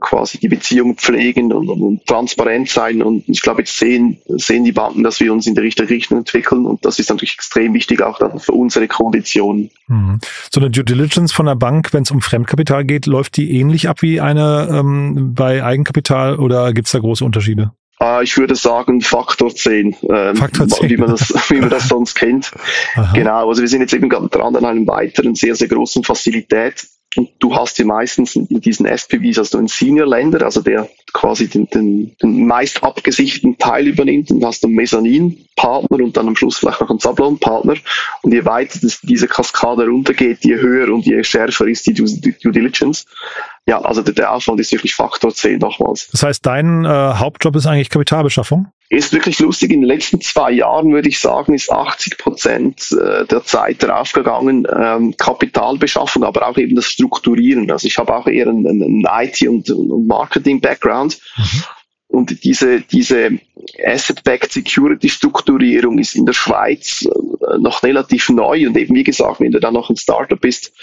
quasi 0.00 0.38
die 0.38 0.48
Beziehung 0.48 0.96
pflegen 0.96 1.52
und, 1.52 1.68
und, 1.68 2.06
transparent 2.06 2.68
sein. 2.68 3.02
Und 3.02 3.28
ich 3.28 3.40
glaube, 3.40 3.62
jetzt 3.62 3.78
sehen, 3.78 4.18
sehen 4.26 4.64
die 4.64 4.72
Banken, 4.72 5.02
dass 5.02 5.20
wir 5.20 5.32
uns 5.32 5.46
in 5.46 5.54
die 5.54 5.60
richtige 5.60 5.88
Richtung 5.88 6.18
entwickeln. 6.18 6.66
Und 6.66 6.84
das 6.84 6.98
ist 6.98 7.08
natürlich 7.08 7.34
extrem 7.34 7.72
wichtig 7.74 8.02
auch 8.02 8.18
dann 8.18 8.38
für 8.38 8.52
unsere 8.52 8.88
Konditionen. 8.88 9.70
Mhm. 9.88 10.18
So 10.50 10.60
eine 10.60 10.70
Due 10.70 10.84
Diligence 10.84 11.32
von 11.32 11.46
der 11.46 11.54
Bank, 11.54 11.92
wenn 11.92 12.02
es 12.02 12.10
um 12.10 12.20
Fremdkapital 12.20 12.84
geht, 12.84 13.06
läuft 13.06 13.36
die 13.36 13.58
ähnlich 13.58 13.88
ab 13.88 14.02
wie 14.02 14.20
eine 14.20 14.68
ähm, 14.70 15.34
bei 15.34 15.64
Eigenkapital 15.64 16.38
oder 16.38 16.72
gibt 16.72 16.86
es 16.86 16.92
da 16.92 16.98
große 16.98 17.24
Unterschiede? 17.24 17.72
Uh, 18.02 18.20
ich 18.20 18.36
würde 18.36 18.56
sagen 18.56 19.00
Faktor 19.00 19.54
10, 19.54 19.94
ähm, 20.10 20.34
Faktor 20.34 20.66
10. 20.66 20.90
Wie, 20.90 20.96
man 20.96 21.10
das, 21.10 21.30
wie 21.50 21.60
man 21.60 21.70
das 21.70 21.88
sonst 21.88 22.14
kennt. 22.14 22.50
Aha. 22.96 23.12
Genau, 23.14 23.48
also 23.48 23.60
wir 23.60 23.68
sind 23.68 23.80
jetzt 23.80 23.94
eben 23.94 24.08
gerade 24.08 24.28
dran 24.28 24.56
an 24.56 24.64
einem 24.64 24.88
weiteren 24.88 25.36
sehr, 25.36 25.54
sehr 25.54 25.68
großen 25.68 26.02
Fazilität, 26.02 26.84
und 27.16 27.30
du 27.38 27.54
hast 27.54 27.78
ja 27.78 27.84
meistens 27.84 28.36
in 28.36 28.60
diesen 28.60 28.86
SPVs 28.86 29.38
also 29.38 29.58
einen 29.58 29.68
Senior-Länder, 29.68 30.44
also 30.44 30.62
der 30.62 30.88
quasi 31.12 31.48
den, 31.48 31.66
den, 31.68 32.16
den 32.22 32.46
meist 32.46 32.82
abgesicherten 32.82 33.58
Teil 33.58 33.88
übernimmt 33.88 34.30
und 34.30 34.44
hast 34.44 34.64
einen 34.64 34.74
Mezzanin-Partner 34.74 36.04
und 36.04 36.16
dann 36.16 36.28
am 36.28 36.36
Schluss 36.36 36.58
vielleicht 36.58 36.80
noch 36.80 36.90
einen 36.90 36.98
Sablon-Partner. 36.98 37.74
Und 38.22 38.32
je 38.32 38.44
weiter 38.44 38.78
das, 38.82 39.00
diese 39.02 39.28
Kaskade 39.28 39.86
runtergeht, 39.86 40.44
je 40.44 40.56
höher 40.56 40.92
und 40.92 41.04
je 41.06 41.22
schärfer 41.24 41.66
ist 41.66 41.86
die 41.86 41.94
Due, 41.94 42.52
Diligence. 42.52 43.06
Ja, 43.66 43.80
also 43.80 44.02
der, 44.02 44.14
der, 44.14 44.32
Aufwand 44.32 44.58
ist 44.58 44.72
wirklich 44.72 44.94
Faktor 44.94 45.32
10 45.32 45.58
nochmals. 45.58 46.08
Das 46.08 46.22
heißt, 46.22 46.44
dein 46.44 46.84
äh, 46.84 46.88
Hauptjob 46.88 47.54
ist 47.54 47.66
eigentlich 47.66 47.90
Kapitalbeschaffung? 47.90 48.66
Ist 48.92 49.14
wirklich 49.14 49.38
lustig. 49.38 49.72
In 49.72 49.80
den 49.80 49.88
letzten 49.88 50.20
zwei 50.20 50.50
Jahren 50.50 50.92
würde 50.92 51.08
ich 51.08 51.18
sagen, 51.18 51.54
ist 51.54 51.72
80 51.72 52.18
Prozent 52.18 52.92
äh, 52.92 53.24
der 53.24 53.42
Zeit 53.42 53.82
daraufgegangen, 53.82 54.66
ähm, 54.70 55.14
Kapitalbeschaffung, 55.16 56.24
aber 56.24 56.46
auch 56.46 56.58
eben 56.58 56.76
das 56.76 56.84
Strukturieren. 56.86 57.70
Also 57.70 57.86
ich 57.86 57.96
habe 57.96 58.14
auch 58.14 58.26
eher 58.26 58.48
einen, 58.48 58.66
einen 58.66 59.06
IT- 59.08 59.48
und, 59.48 59.70
und 59.70 60.06
Marketing-Background. 60.06 61.01
Mhm. 61.04 61.64
Und 62.12 62.44
diese, 62.44 62.82
diese 62.82 63.38
Asset-Backed 63.82 64.52
Security-Strukturierung 64.52 65.98
ist 65.98 66.14
in 66.14 66.26
der 66.26 66.34
Schweiz 66.34 67.06
äh, 67.06 67.58
noch 67.58 67.82
relativ 67.82 68.28
neu. 68.28 68.66
Und 68.66 68.76
eben 68.76 68.94
wie 68.94 69.02
gesagt, 69.02 69.40
wenn 69.40 69.50
du 69.50 69.60
dann 69.60 69.72
noch 69.72 69.88
ein 69.88 69.96
Startup 69.96 70.38
bist, 70.38 70.74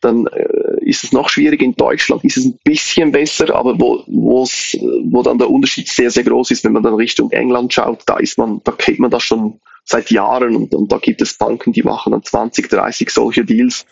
dann 0.00 0.26
äh, 0.28 0.82
ist 0.82 1.04
es 1.04 1.12
noch 1.12 1.28
schwierig. 1.28 1.60
In 1.60 1.74
Deutschland 1.74 2.24
ist 2.24 2.38
es 2.38 2.46
ein 2.46 2.58
bisschen 2.64 3.12
besser, 3.12 3.54
aber 3.54 3.78
wo, 3.78 4.02
wo 4.06 5.22
dann 5.22 5.36
der 5.36 5.50
Unterschied 5.50 5.88
sehr, 5.88 6.10
sehr 6.10 6.24
groß 6.24 6.52
ist, 6.52 6.64
wenn 6.64 6.72
man 6.72 6.82
dann 6.82 6.94
Richtung 6.94 7.30
England 7.32 7.74
schaut, 7.74 8.04
da 8.06 8.16
ist 8.16 8.38
man, 8.38 8.62
da 8.64 8.72
kennt 8.72 8.98
man 8.98 9.10
das 9.10 9.24
schon 9.24 9.60
seit 9.84 10.10
Jahren 10.10 10.56
und, 10.56 10.74
und 10.74 10.90
da 10.90 10.96
gibt 10.96 11.20
es 11.20 11.34
Banken, 11.34 11.72
die 11.72 11.82
machen 11.82 12.12
dann 12.12 12.22
20, 12.22 12.68
30 12.68 13.10
solche 13.10 13.44
Deals. 13.44 13.84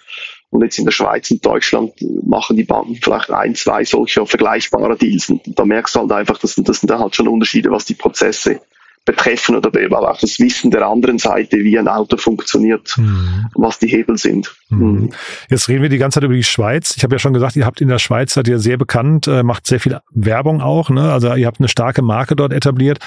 Und 0.50 0.62
jetzt 0.62 0.78
in 0.78 0.84
der 0.84 0.92
Schweiz 0.92 1.30
und 1.30 1.44
Deutschland 1.44 1.92
machen 2.24 2.56
die 2.56 2.64
Banken 2.64 2.96
vielleicht 2.96 3.30
ein, 3.30 3.54
zwei 3.54 3.84
solcher 3.84 4.26
vergleichbare 4.26 4.96
Deals. 4.96 5.28
Und 5.28 5.42
da 5.58 5.64
merkst 5.64 5.94
du 5.94 6.00
halt 6.00 6.12
einfach, 6.12 6.38
dass 6.38 6.54
das 6.54 6.80
sind 6.80 6.88
dann 6.88 7.00
halt 7.00 7.14
schon 7.16 7.28
Unterschiede, 7.28 7.70
was 7.70 7.84
die 7.84 7.94
Prozesse 7.94 8.60
betreffen 9.06 9.56
oder 9.56 9.70
aber 9.86 10.10
auch 10.10 10.18
das 10.18 10.38
Wissen 10.38 10.70
der 10.70 10.86
anderen 10.86 11.18
Seite, 11.18 11.58
wie 11.58 11.78
ein 11.78 11.88
Auto 11.88 12.16
funktioniert, 12.18 12.92
mhm. 12.98 13.46
was 13.54 13.78
die 13.78 13.86
Hebel 13.86 14.18
sind. 14.18 14.54
Mhm. 14.68 14.86
mhm. 14.86 15.10
Jetzt 15.48 15.68
reden 15.68 15.82
wir 15.82 15.88
die 15.88 15.98
ganze 15.98 16.16
Zeit 16.16 16.24
über 16.24 16.34
die 16.34 16.42
Schweiz. 16.42 16.94
Ich 16.96 17.04
habe 17.04 17.14
ja 17.14 17.18
schon 17.18 17.32
gesagt, 17.32 17.56
ihr 17.56 17.64
habt 17.64 17.80
in 17.80 17.88
der 17.88 17.98
Schweiz, 17.98 18.34
seid 18.34 18.48
ihr 18.48 18.58
sehr 18.58 18.76
bekannt, 18.76 19.28
äh, 19.28 19.42
macht 19.42 19.66
sehr 19.66 19.80
viel 19.80 19.98
Werbung 20.10 20.60
auch. 20.60 20.90
Ne? 20.90 21.10
Also 21.10 21.32
ihr 21.34 21.46
habt 21.46 21.60
eine 21.60 21.68
starke 21.68 22.02
Marke 22.02 22.36
dort 22.36 22.52
etabliert 22.52 22.98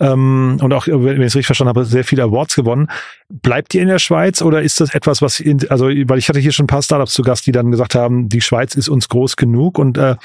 ähm, 0.00 0.58
und 0.62 0.72
auch, 0.72 0.86
wenn 0.86 1.20
ich 1.20 1.26
es 1.26 1.34
richtig 1.34 1.46
verstanden 1.46 1.70
habe, 1.70 1.84
sehr 1.84 2.04
viele 2.04 2.22
Awards 2.22 2.54
gewonnen. 2.54 2.88
Bleibt 3.28 3.74
ihr 3.74 3.82
in 3.82 3.88
der 3.88 3.98
Schweiz 3.98 4.42
oder 4.42 4.62
ist 4.62 4.80
das 4.80 4.94
etwas, 4.94 5.22
was, 5.22 5.40
in, 5.40 5.68
also 5.70 5.86
weil 5.86 6.18
ich 6.18 6.28
hatte 6.28 6.38
hier 6.38 6.52
schon 6.52 6.64
ein 6.64 6.68
paar 6.68 6.82
Startups 6.82 7.12
zu 7.12 7.22
Gast, 7.22 7.46
die 7.46 7.52
dann 7.52 7.70
gesagt 7.70 7.94
haben, 7.94 8.28
die 8.28 8.40
Schweiz 8.40 8.74
ist 8.74 8.88
uns 8.88 9.08
groß 9.08 9.36
genug 9.36 9.78
und 9.78 9.98
äh, 9.98 10.16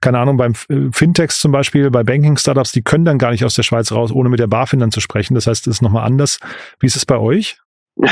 keine 0.00 0.18
Ahnung, 0.18 0.36
beim 0.36 0.54
Fintechs 0.92 1.38
zum 1.38 1.52
Beispiel, 1.52 1.90
bei 1.90 2.02
Banking-Startups, 2.02 2.72
die 2.72 2.82
können 2.82 3.04
dann 3.04 3.18
gar 3.18 3.30
nicht 3.30 3.44
aus 3.44 3.54
der 3.54 3.62
Schweiz 3.62 3.90
raus, 3.92 4.12
ohne 4.12 4.28
mit 4.28 4.38
der 4.38 4.46
BaFin 4.46 4.71
dann 4.80 4.92
zu 4.92 5.00
sprechen. 5.00 5.34
Das 5.34 5.46
heißt, 5.46 5.66
es 5.66 5.76
ist 5.76 5.82
nochmal 5.82 6.04
anders. 6.04 6.38
Wie 6.80 6.86
ist 6.86 6.96
es 6.96 7.06
bei 7.06 7.18
euch? 7.18 7.58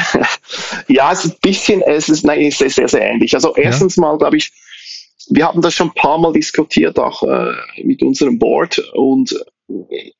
ja, 0.88 1.12
es 1.12 1.24
ist 1.24 1.34
ein 1.34 1.38
bisschen, 1.42 1.82
es 1.82 2.08
ist, 2.08 2.24
nein, 2.24 2.40
es 2.42 2.60
ist 2.60 2.76
sehr, 2.76 2.88
sehr 2.88 3.02
ähnlich. 3.02 3.34
Also 3.34 3.54
erstens 3.56 3.96
ja. 3.96 4.02
mal, 4.02 4.18
glaube 4.18 4.36
ich, 4.36 4.52
wir 5.28 5.46
haben 5.46 5.62
das 5.62 5.74
schon 5.74 5.88
ein 5.88 5.94
paar 5.94 6.18
Mal 6.18 6.32
diskutiert, 6.32 6.98
auch 6.98 7.22
äh, 7.22 7.52
mit 7.82 8.02
unserem 8.02 8.38
Board 8.38 8.78
und 8.94 9.34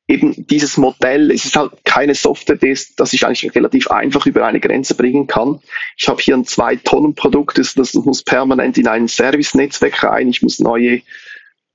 eben 0.07 0.47
dieses 0.47 0.77
Modell, 0.77 1.31
es 1.31 1.45
ist 1.45 1.57
halt 1.57 1.73
keine 1.85 2.15
Software, 2.15 2.57
das, 2.57 2.95
das 2.95 3.13
ich 3.13 3.27
eigentlich 3.27 3.55
relativ 3.55 3.89
einfach 3.89 4.27
über 4.27 4.47
eine 4.47 4.61
Grenze 4.61 4.95
bringen 4.95 5.27
kann. 5.27 5.61
Ich 5.97 6.09
habe 6.09 6.23
hier 6.23 6.37
ein 6.37 6.45
Zwei-Tonnen-Produkt, 6.45 7.59
das, 7.59 7.75
das 7.75 7.95
muss 7.95 8.23
permanent 8.23 8.79
in 8.79 8.87
ein 8.87 9.09
Service-Netzwerk 9.09 10.03
rein, 10.05 10.29
ich 10.29 10.43
muss 10.43 10.61
neue 10.61 11.03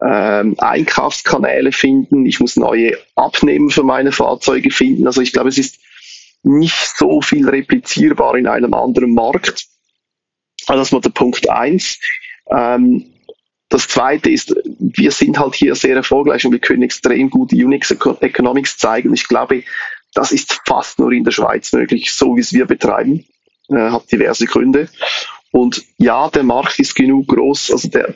ähm, 0.04 0.56
Einkaufskanäle 0.60 1.72
finden, 1.72 2.26
ich 2.26 2.40
muss 2.40 2.56
neue 2.56 2.98
Abnehmen 3.16 3.70
für 3.70 3.84
meine 3.84 4.12
Fahrzeuge 4.12 4.72
finden. 4.72 5.08
Also 5.08 5.22
ich 5.22 5.32
glaube, 5.32 5.50
es 5.50 5.58
ist 5.58 5.80
nicht 6.44 6.98
so 6.98 7.22
viel 7.22 7.48
replizierbar 7.50 8.36
in 8.36 8.48
einem 8.48 8.74
anderen 8.74 9.14
Markt. 9.14 9.68
Also 10.68 10.82
das 10.82 10.94
war 10.94 11.02
der 11.02 11.10
Punkt 11.10 11.50
eins. 11.50 12.00
Ähm, 12.50 13.06
das 13.70 13.88
zweite 13.88 14.30
ist, 14.30 14.56
wir 14.80 15.12
sind 15.12 15.40
halt 15.40 15.56
hier 15.56 15.76
sehr 15.76 15.96
erfolgreich 15.96 16.46
und 16.46 16.52
wir 16.52 16.60
können 16.60 16.84
extrem 16.84 17.30
gute 17.30 17.56
Unix 17.56 17.92
Economics 17.92 18.78
zeigen. 18.78 19.14
Ich 19.14 19.28
glaube, 19.28 19.64
das 20.14 20.32
ist 20.32 20.62
fast 20.66 21.00
nur 21.00 21.12
in 21.12 21.24
der 21.24 21.32
Schweiz 21.32 21.74
möglich, 21.74 22.14
so 22.14 22.36
wie 22.36 22.42
es 22.42 22.54
wir 22.54 22.66
betreiben. 22.66 23.26
Äh, 23.70 23.90
hat 23.90 24.12
diverse 24.12 24.46
Gründe. 24.46 24.88
Und 25.52 25.84
ja, 25.98 26.30
der 26.30 26.44
Markt 26.44 26.80
ist 26.80 26.96
genug 26.96 27.28
groß. 27.28 27.72
Also 27.72 27.90
der, 27.90 28.16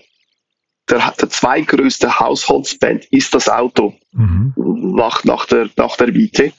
der, 0.90 1.14
der 1.20 1.30
zweitgrößte 1.30 2.20
Haushaltsspend 2.20 3.06
ist 3.06 3.34
das 3.34 3.50
Auto 3.50 3.94
mhm. 4.12 4.54
nach, 4.56 5.24
nach, 5.24 5.46
der, 5.46 5.70
nach 5.76 5.96
der 5.98 6.12
Miete. 6.12 6.54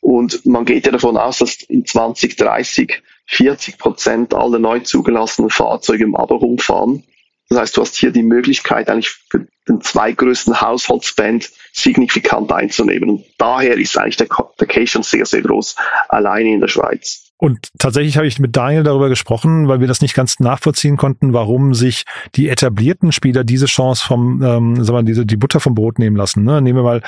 Und 0.00 0.44
man 0.46 0.64
geht 0.64 0.86
ja 0.86 0.92
davon 0.92 1.16
aus, 1.16 1.38
dass 1.38 1.56
in 1.62 1.84
2030 1.84 3.02
40 3.26 3.78
Prozent 3.78 4.34
aller 4.34 4.58
neu 4.58 4.80
zugelassenen 4.80 5.50
Fahrzeuge 5.50 6.04
im 6.04 6.16
Abo 6.16 6.36
rumfahren. 6.36 7.04
Das 7.50 7.58
heißt, 7.58 7.76
du 7.76 7.82
hast 7.82 7.96
hier 7.96 8.10
die 8.10 8.22
Möglichkeit, 8.22 8.90
eigentlich 8.90 9.16
für 9.30 9.46
den 9.68 9.80
zweitgrößten 9.80 10.60
Haushaltsspend 10.60 11.50
signifikant 11.72 12.52
einzunehmen. 12.52 13.08
Und 13.10 13.24
daher 13.38 13.76
ist 13.76 13.96
eigentlich 13.98 14.16
der, 14.16 14.28
der 14.58 14.66
Case 14.66 14.88
schon 14.88 15.02
sehr, 15.02 15.26
sehr 15.26 15.42
groß, 15.42 15.76
alleine 16.08 16.52
in 16.52 16.60
der 16.60 16.68
Schweiz. 16.68 17.27
Und 17.40 17.68
tatsächlich 17.78 18.16
habe 18.16 18.26
ich 18.26 18.40
mit 18.40 18.56
Daniel 18.56 18.82
darüber 18.82 19.08
gesprochen, 19.08 19.68
weil 19.68 19.78
wir 19.78 19.86
das 19.86 20.00
nicht 20.00 20.14
ganz 20.14 20.40
nachvollziehen 20.40 20.96
konnten, 20.96 21.32
warum 21.32 21.72
sich 21.72 22.02
die 22.34 22.48
etablierten 22.48 23.12
Spieler 23.12 23.44
diese 23.44 23.66
Chance 23.66 24.04
vom, 24.04 24.42
ähm, 24.42 24.82
sagen 24.82 24.98
wir, 24.98 25.02
diese, 25.04 25.24
die 25.24 25.36
Butter 25.36 25.60
vom 25.60 25.76
Brot 25.76 26.00
nehmen 26.00 26.16
lassen. 26.16 26.42
Ne? 26.42 26.60
Nehmen 26.60 26.80
wir 26.80 26.82
mal, 26.82 27.00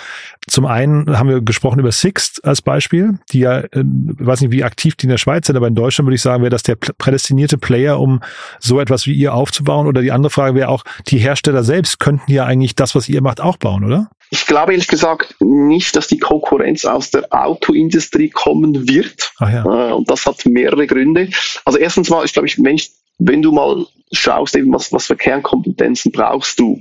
zum 0.46 0.66
einen 0.66 1.18
haben 1.18 1.28
wir 1.28 1.40
gesprochen 1.40 1.80
über 1.80 1.90
Sixt 1.90 2.44
als 2.44 2.62
Beispiel, 2.62 3.18
die 3.32 3.40
ja, 3.40 3.58
äh, 3.58 3.82
weiß 3.82 4.42
nicht, 4.42 4.52
wie 4.52 4.62
aktiv 4.62 4.94
die 4.94 5.06
in 5.06 5.10
der 5.10 5.18
Schweiz 5.18 5.48
sind, 5.48 5.56
aber 5.56 5.66
in 5.66 5.74
Deutschland 5.74 6.06
würde 6.06 6.14
ich 6.14 6.22
sagen, 6.22 6.44
wäre 6.44 6.50
das 6.50 6.62
der 6.62 6.76
prädestinierte 6.76 7.58
Player, 7.58 7.98
um 7.98 8.20
so 8.60 8.78
etwas 8.78 9.06
wie 9.06 9.14
ihr 9.14 9.34
aufzubauen. 9.34 9.88
Oder 9.88 10.00
die 10.00 10.12
andere 10.12 10.30
Frage 10.30 10.54
wäre 10.54 10.68
auch, 10.68 10.84
die 11.08 11.18
Hersteller 11.18 11.64
selbst 11.64 11.98
könnten 11.98 12.30
ja 12.30 12.44
eigentlich 12.44 12.76
das, 12.76 12.94
was 12.94 13.08
ihr 13.08 13.20
macht, 13.20 13.40
auch 13.40 13.56
bauen, 13.56 13.84
oder? 13.84 14.10
Ich 14.32 14.46
glaube 14.46 14.72
ehrlich 14.72 14.86
gesagt 14.86 15.34
nicht, 15.40 15.96
dass 15.96 16.06
die 16.06 16.18
Konkurrenz 16.18 16.84
aus 16.84 17.10
der 17.10 17.26
Autoindustrie 17.30 18.30
kommen 18.30 18.88
wird. 18.88 19.32
Ja. 19.40 19.64
Äh, 19.64 19.92
und 19.92 20.08
das 20.08 20.24
hat 20.24 20.46
mehrere 20.46 20.86
Gründe. 20.86 21.30
Also 21.64 21.78
erstens 21.78 22.10
mal, 22.10 22.24
ich 22.24 22.32
glaube, 22.32 22.48
wenn, 22.58 22.76
ich, 22.76 22.92
wenn 23.18 23.42
du 23.42 23.50
mal 23.50 23.86
schaust, 24.12 24.54
eben 24.54 24.72
was, 24.72 24.92
was 24.92 25.06
für 25.06 25.16
Kernkompetenzen 25.16 26.12
brauchst 26.12 26.60
du, 26.60 26.80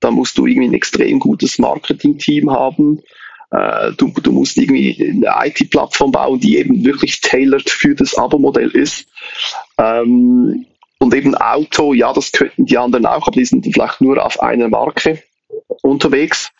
dann 0.00 0.14
musst 0.14 0.36
du 0.36 0.46
irgendwie 0.46 0.68
ein 0.68 0.74
extrem 0.74 1.18
gutes 1.18 1.58
Marketing-Team 1.58 2.50
haben. 2.50 3.00
Äh, 3.50 3.92
du, 3.96 4.12
du 4.22 4.30
musst 4.30 4.58
irgendwie 4.58 4.96
eine 5.00 5.48
IT-Plattform 5.48 6.12
bauen, 6.12 6.40
die 6.40 6.58
eben 6.58 6.84
wirklich 6.84 7.22
tailored 7.22 7.70
für 7.70 7.94
das 7.94 8.16
Abo-Modell 8.18 8.70
ist. 8.70 9.06
Ähm, 9.78 10.66
und 10.98 11.14
eben 11.14 11.34
Auto, 11.34 11.94
ja, 11.94 12.12
das 12.12 12.32
könnten 12.32 12.66
die 12.66 12.76
anderen 12.76 13.06
auch, 13.06 13.26
aber 13.26 13.36
die 13.36 13.44
sind 13.44 13.64
vielleicht 13.64 14.00
nur 14.02 14.24
auf 14.24 14.40
einer 14.40 14.68
Marke 14.68 15.22
unterwegs 15.82 16.52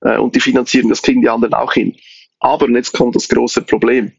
äh, 0.00 0.18
und 0.18 0.34
die 0.34 0.40
Finanzierung, 0.40 0.90
das 0.90 1.02
kriegen 1.02 1.22
die 1.22 1.28
anderen 1.28 1.54
auch 1.54 1.72
hin. 1.72 1.96
Aber, 2.40 2.66
und 2.66 2.74
jetzt 2.74 2.92
kommt 2.92 3.16
das 3.16 3.28
große 3.28 3.62
Problem. 3.62 4.12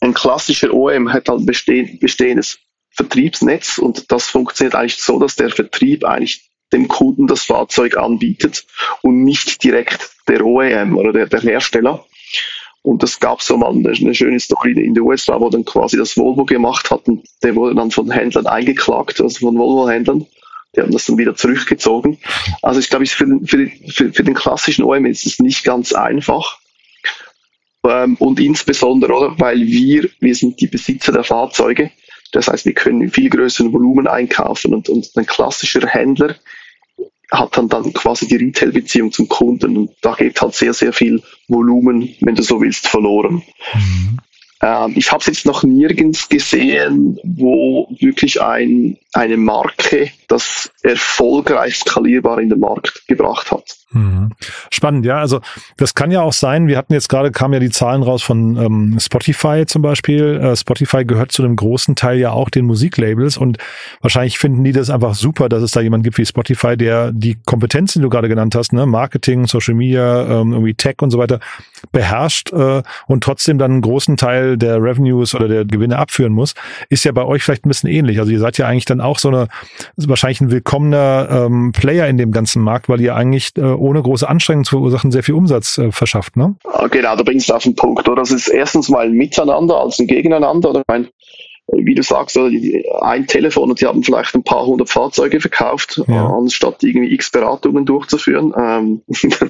Ein 0.00 0.14
klassischer 0.14 0.72
OEM 0.72 1.12
hat 1.12 1.28
halt 1.28 1.46
besteh 1.46 1.98
bestehendes 2.00 2.58
Vertriebsnetz 2.90 3.78
und 3.78 4.10
das 4.10 4.28
funktioniert 4.28 4.74
eigentlich 4.74 4.96
so, 4.96 5.18
dass 5.18 5.36
der 5.36 5.50
Vertrieb 5.50 6.04
eigentlich 6.04 6.50
dem 6.72 6.88
Kunden 6.88 7.26
das 7.26 7.44
Fahrzeug 7.44 7.96
anbietet 7.96 8.66
und 9.02 9.22
nicht 9.24 9.62
direkt 9.62 10.10
der 10.28 10.44
OEM 10.44 10.96
oder 10.96 11.12
der, 11.12 11.26
der 11.26 11.40
Hersteller. 11.40 12.04
Und 12.82 13.02
das 13.02 13.18
gab 13.18 13.42
so 13.42 13.56
mal 13.56 13.70
eine, 13.70 13.90
eine, 13.90 14.14
schöne 14.14 14.38
Story 14.38 14.70
in 14.72 14.94
den 14.94 15.00
USA, 15.00 15.40
wo 15.40 15.50
dann 15.50 15.64
quasi 15.64 15.96
das 15.96 16.16
Volvo 16.16 16.44
gemacht 16.44 16.90
hat 16.90 17.08
und 17.08 17.26
der 17.42 17.56
wurde 17.56 17.74
dann 17.74 17.90
von 17.90 18.10
Händlern 18.10 18.46
eingeklagt, 18.46 19.20
also 19.20 19.46
von 19.46 19.58
Volvo-Händlern. 19.58 20.26
Die 20.76 20.80
haben 20.80 20.92
das 20.92 21.06
dann 21.06 21.18
wieder 21.18 21.34
zurückgezogen. 21.34 22.18
Also 22.62 22.80
ich 22.80 22.90
glaube, 22.90 23.06
für 23.06 23.26
den, 23.26 23.46
für, 23.46 23.56
den, 23.56 23.72
für, 23.90 24.12
für 24.12 24.24
den 24.24 24.34
klassischen 24.34 24.84
OEM 24.84 25.06
ist 25.06 25.26
es 25.26 25.38
nicht 25.38 25.64
ganz 25.64 25.92
einfach. 25.92 26.58
Ähm, 27.84 28.16
und 28.16 28.38
insbesondere, 28.40 29.12
oder, 29.12 29.34
weil 29.38 29.60
wir, 29.60 30.08
wir 30.20 30.34
sind 30.34 30.60
die 30.60 30.66
Besitzer 30.66 31.12
der 31.12 31.24
Fahrzeuge. 31.24 31.90
Das 32.32 32.48
heißt, 32.48 32.66
wir 32.66 32.74
können 32.74 33.00
in 33.02 33.10
viel 33.10 33.30
größeren 33.30 33.72
Volumen 33.72 34.06
einkaufen 34.06 34.74
und, 34.74 34.88
und 34.88 35.08
ein 35.16 35.26
klassischer 35.26 35.86
Händler 35.86 36.36
hat 37.30 37.56
dann, 37.56 37.68
dann 37.68 37.92
quasi 37.92 38.26
die 38.28 38.36
Retail-Beziehung 38.36 39.10
zum 39.10 39.28
Kunden 39.28 39.76
und 39.76 39.90
da 40.00 40.14
geht 40.14 40.40
halt 40.40 40.54
sehr, 40.54 40.72
sehr 40.72 40.92
viel 40.92 41.22
Volumen, 41.48 42.14
wenn 42.20 42.34
du 42.34 42.42
so 42.42 42.60
willst, 42.60 42.86
verloren. 42.86 43.42
Mhm. 43.74 44.18
Ähm, 44.62 44.94
ich 44.96 45.12
habe 45.12 45.20
es 45.20 45.26
jetzt 45.26 45.46
noch 45.46 45.62
nirgends 45.62 46.28
gesehen, 46.28 47.18
wo 47.24 47.88
wirklich 47.98 48.40
ein, 48.40 48.98
eine 49.12 49.36
Marke 49.36 50.10
das 50.28 50.70
erfolgreich 50.82 51.76
skalierbar 51.76 52.40
in 52.40 52.48
den 52.48 52.60
Markt 52.60 53.06
gebracht 53.06 53.50
hat. 53.50 53.76
Mhm. 53.96 54.30
Spannend, 54.70 55.06
ja. 55.06 55.18
Also 55.18 55.40
das 55.76 55.94
kann 55.94 56.10
ja 56.10 56.20
auch 56.20 56.32
sein. 56.32 56.66
Wir 56.66 56.76
hatten 56.76 56.92
jetzt 56.92 57.08
gerade 57.08 57.30
kamen 57.30 57.54
ja 57.54 57.60
die 57.60 57.70
Zahlen 57.70 58.02
raus 58.02 58.22
von 58.22 58.56
ähm, 58.56 58.98
Spotify 59.00 59.64
zum 59.66 59.82
Beispiel. 59.82 60.36
Äh, 60.36 60.56
Spotify 60.56 61.04
gehört 61.04 61.32
zu 61.32 61.42
einem 61.42 61.56
großen 61.56 61.96
Teil 61.96 62.18
ja 62.18 62.30
auch 62.30 62.50
den 62.50 62.66
Musiklabels 62.66 63.36
und 63.36 63.58
wahrscheinlich 64.00 64.38
finden 64.38 64.64
die 64.64 64.72
das 64.72 64.90
einfach 64.90 65.14
super, 65.14 65.48
dass 65.48 65.62
es 65.62 65.70
da 65.70 65.80
jemand 65.80 66.04
gibt 66.04 66.18
wie 66.18 66.26
Spotify, 66.26 66.76
der 66.76 67.12
die 67.12 67.38
Kompetenzen, 67.46 68.00
die 68.00 68.02
du 68.02 68.10
gerade 68.10 68.28
genannt 68.28 68.54
hast, 68.54 68.72
ne, 68.72 68.86
Marketing, 68.86 69.46
Social 69.46 69.74
Media, 69.74 70.40
ähm, 70.40 70.52
irgendwie 70.52 70.74
Tech 70.74 70.96
und 71.00 71.10
so 71.10 71.18
weiter 71.18 71.40
beherrscht 71.92 72.52
äh, 72.52 72.82
und 73.06 73.24
trotzdem 73.24 73.58
dann 73.58 73.72
einen 73.72 73.82
großen 73.82 74.16
Teil 74.16 74.56
der 74.58 74.82
Revenues 74.82 75.34
oder 75.34 75.48
der 75.48 75.64
Gewinne 75.64 75.98
abführen 75.98 76.32
muss. 76.32 76.54
Ist 76.88 77.04
ja 77.04 77.12
bei 77.12 77.24
euch 77.24 77.42
vielleicht 77.42 77.64
ein 77.64 77.68
bisschen 77.68 77.90
ähnlich. 77.90 78.18
Also 78.18 78.30
ihr 78.32 78.40
seid 78.40 78.58
ja 78.58 78.66
eigentlich 78.66 78.84
dann 78.84 79.00
auch 79.00 79.18
so 79.18 79.28
eine 79.28 79.48
wahrscheinlich 79.96 80.40
ein 80.40 80.50
willkommener 80.50 81.28
ähm, 81.30 81.72
Player 81.72 82.06
in 82.08 82.18
dem 82.18 82.32
ganzen 82.32 82.62
Markt, 82.62 82.88
weil 82.88 83.00
ihr 83.00 83.14
eigentlich 83.14 83.56
äh, 83.56 83.60
ohne 83.86 84.02
große 84.02 84.28
Anstrengungen 84.28 84.64
zu 84.64 84.76
verursachen 84.76 85.10
sehr 85.10 85.22
viel 85.22 85.34
Umsatz 85.34 85.78
äh, 85.78 85.92
verschafft, 85.92 86.36
ne? 86.36 86.56
Genau, 86.90 87.16
da 87.16 87.22
bringst 87.22 87.48
du 87.48 87.54
auf 87.54 87.62
den 87.62 87.76
Punkt, 87.76 88.08
oder? 88.08 88.22
Das 88.22 88.30
ist 88.30 88.48
erstens 88.48 88.88
mal 88.88 89.06
ein 89.06 89.12
Miteinander 89.12 89.80
als 89.80 89.98
ein 89.98 90.06
Gegeneinander, 90.06 90.70
oder? 90.70 90.80
Ich 90.80 90.88
meine, 90.88 91.08
wie 91.72 91.94
du 91.94 92.02
sagst, 92.02 92.38
ein 92.38 93.26
Telefon 93.26 93.70
und 93.70 93.80
die 93.80 93.86
haben 93.86 94.02
vielleicht 94.02 94.34
ein 94.34 94.44
paar 94.44 94.66
hundert 94.66 94.88
Fahrzeuge 94.88 95.40
verkauft, 95.40 96.00
ja. 96.06 96.26
anstatt 96.26 96.82
irgendwie 96.82 97.12
x 97.12 97.30
Beratungen 97.30 97.84
durchzuführen. 97.84 98.52
Ähm, 98.56 99.02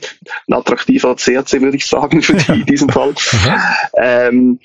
ein 0.49 0.55
attraktiver 0.55 1.15
CRC 1.17 1.61
würde 1.61 1.77
ich 1.77 1.87
sagen 1.87 2.23
für 2.23 2.35
die, 2.35 2.53
in 2.61 2.67
diesem 2.67 2.89
Fall. 2.89 3.15
ähm, 3.99 4.59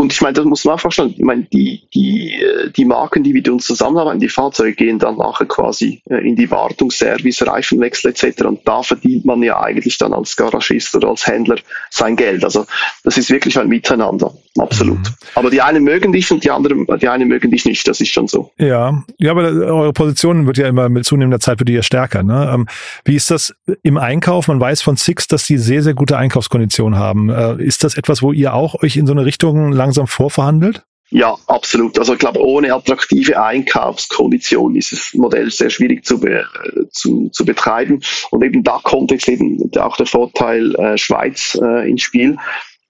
und 0.00 0.12
ich 0.12 0.20
meine, 0.20 0.34
das 0.34 0.44
muss 0.44 0.64
man 0.64 0.76
auch 0.76 0.80
vorstellen, 0.80 1.12
ich 1.16 1.24
meine, 1.24 1.42
die, 1.52 1.82
die, 1.92 2.32
äh, 2.34 2.70
die 2.70 2.84
Marken, 2.84 3.24
die 3.24 3.32
mit 3.32 3.48
uns 3.48 3.66
zusammenarbeiten, 3.66 4.20
die 4.20 4.28
Fahrzeuge 4.28 4.74
gehen 4.74 5.00
dann 5.00 5.16
nachher 5.16 5.46
quasi 5.46 6.00
äh, 6.08 6.24
in 6.24 6.36
die 6.36 6.48
Wartung, 6.52 6.92
Service, 6.92 7.44
Reifenwechsel 7.44 8.12
etc. 8.12 8.44
Und 8.44 8.60
da 8.64 8.84
verdient 8.84 9.24
man 9.24 9.42
ja 9.42 9.60
eigentlich 9.60 9.98
dann 9.98 10.14
als 10.14 10.36
Garagist 10.36 10.94
oder 10.94 11.08
als 11.08 11.26
Händler 11.26 11.56
sein 11.90 12.14
Geld. 12.14 12.44
Also 12.44 12.64
das 13.02 13.18
ist 13.18 13.28
wirklich 13.28 13.58
ein 13.58 13.66
Miteinander, 13.66 14.32
absolut. 14.56 15.00
Mhm. 15.00 15.14
Aber 15.34 15.50
die 15.50 15.62
einen 15.62 15.82
mögen 15.82 16.12
dich 16.12 16.30
und 16.30 16.44
die 16.44 16.52
anderen, 16.52 16.86
die 17.00 17.08
einen 17.08 17.26
mögen 17.26 17.50
dich 17.50 17.64
nicht, 17.64 17.88
das 17.88 18.00
ist 18.00 18.12
schon 18.12 18.28
so. 18.28 18.52
Ja, 18.56 19.02
ja, 19.18 19.32
aber 19.32 19.48
eure 19.48 19.92
Position 19.92 20.46
wird 20.46 20.58
ja 20.58 20.68
immer 20.68 20.88
mit 20.88 21.06
zunehmender 21.06 21.40
Zeit 21.40 21.58
wird 21.58 21.70
ja 21.70 21.82
stärker. 21.82 22.22
Ne? 22.22 22.48
Ähm, 22.54 22.68
wie 23.04 23.16
ist 23.16 23.32
das 23.32 23.52
im 23.82 23.96
Einkauf? 23.96 24.46
Man 24.46 24.60
weiß 24.60 24.80
von 24.80 24.96
Six, 24.96 25.26
dass 25.26 25.44
die 25.44 25.58
sehr, 25.58 25.82
sehr 25.82 25.94
gute 25.94 26.16
Einkaufskonditionen 26.16 26.96
haben. 26.96 27.30
Äh, 27.30 27.64
ist 27.64 27.82
das 27.82 27.96
etwas, 27.96 28.22
wo 28.22 28.30
ihr 28.32 28.54
auch 28.54 28.80
euch 28.80 28.96
in 28.96 29.04
so 29.04 29.12
eine 29.12 29.24
Richtung 29.24 29.72
lang 29.72 29.87
langsam 29.88 30.06
vorverhandelt? 30.06 30.82
Ja, 31.10 31.38
absolut. 31.46 31.98
Also 31.98 32.12
ich 32.12 32.18
glaube, 32.18 32.44
ohne 32.44 32.74
attraktive 32.74 33.42
Einkaufskonditionen 33.42 34.76
ist 34.76 34.92
das 34.92 35.14
Modell 35.14 35.50
sehr 35.50 35.70
schwierig 35.70 36.04
zu, 36.04 36.20
be, 36.20 36.44
zu, 36.90 37.30
zu 37.30 37.46
betreiben. 37.46 38.02
Und 38.30 38.44
eben 38.44 38.62
da 38.62 38.78
kommt 38.82 39.10
jetzt 39.10 39.26
eben 39.26 39.70
auch 39.78 39.96
der 39.96 40.04
Vorteil 40.04 40.74
äh, 40.74 40.98
Schweiz 40.98 41.58
äh, 41.62 41.88
ins 41.88 42.02
Spiel. 42.02 42.36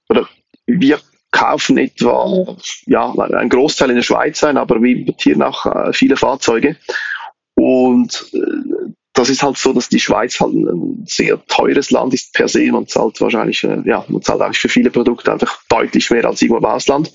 Oder 0.08 0.28
wir 0.66 0.98
kaufen 1.30 1.78
etwa 1.78 2.56
ja, 2.86 3.12
ein 3.12 3.48
Großteil 3.50 3.90
in 3.90 3.96
der 3.96 4.02
Schweiz 4.02 4.42
ein, 4.42 4.56
aber 4.56 4.82
wir 4.82 4.96
importieren 4.96 5.42
auch 5.42 5.66
äh, 5.66 5.92
viele 5.92 6.16
Fahrzeuge. 6.16 6.76
Und 7.54 8.32
äh, 8.32 8.92
das 9.18 9.30
ist 9.30 9.42
halt 9.42 9.58
so, 9.58 9.72
dass 9.72 9.88
die 9.88 9.98
Schweiz 9.98 10.38
halt 10.38 10.54
ein 10.54 11.04
sehr 11.04 11.44
teures 11.46 11.90
Land 11.90 12.14
ist 12.14 12.32
per 12.32 12.46
se. 12.46 12.70
Man 12.70 12.86
zahlt 12.86 13.20
wahrscheinlich, 13.20 13.64
äh, 13.64 13.82
ja, 13.84 14.04
man 14.08 14.22
zahlt 14.22 14.40
eigentlich 14.40 14.60
für 14.60 14.68
viele 14.68 14.90
Produkte 14.90 15.32
einfach 15.32 15.60
deutlich 15.68 16.08
mehr 16.10 16.24
als 16.24 16.40
irgendwo 16.40 16.58
im 16.58 16.64
Ausland. 16.64 17.12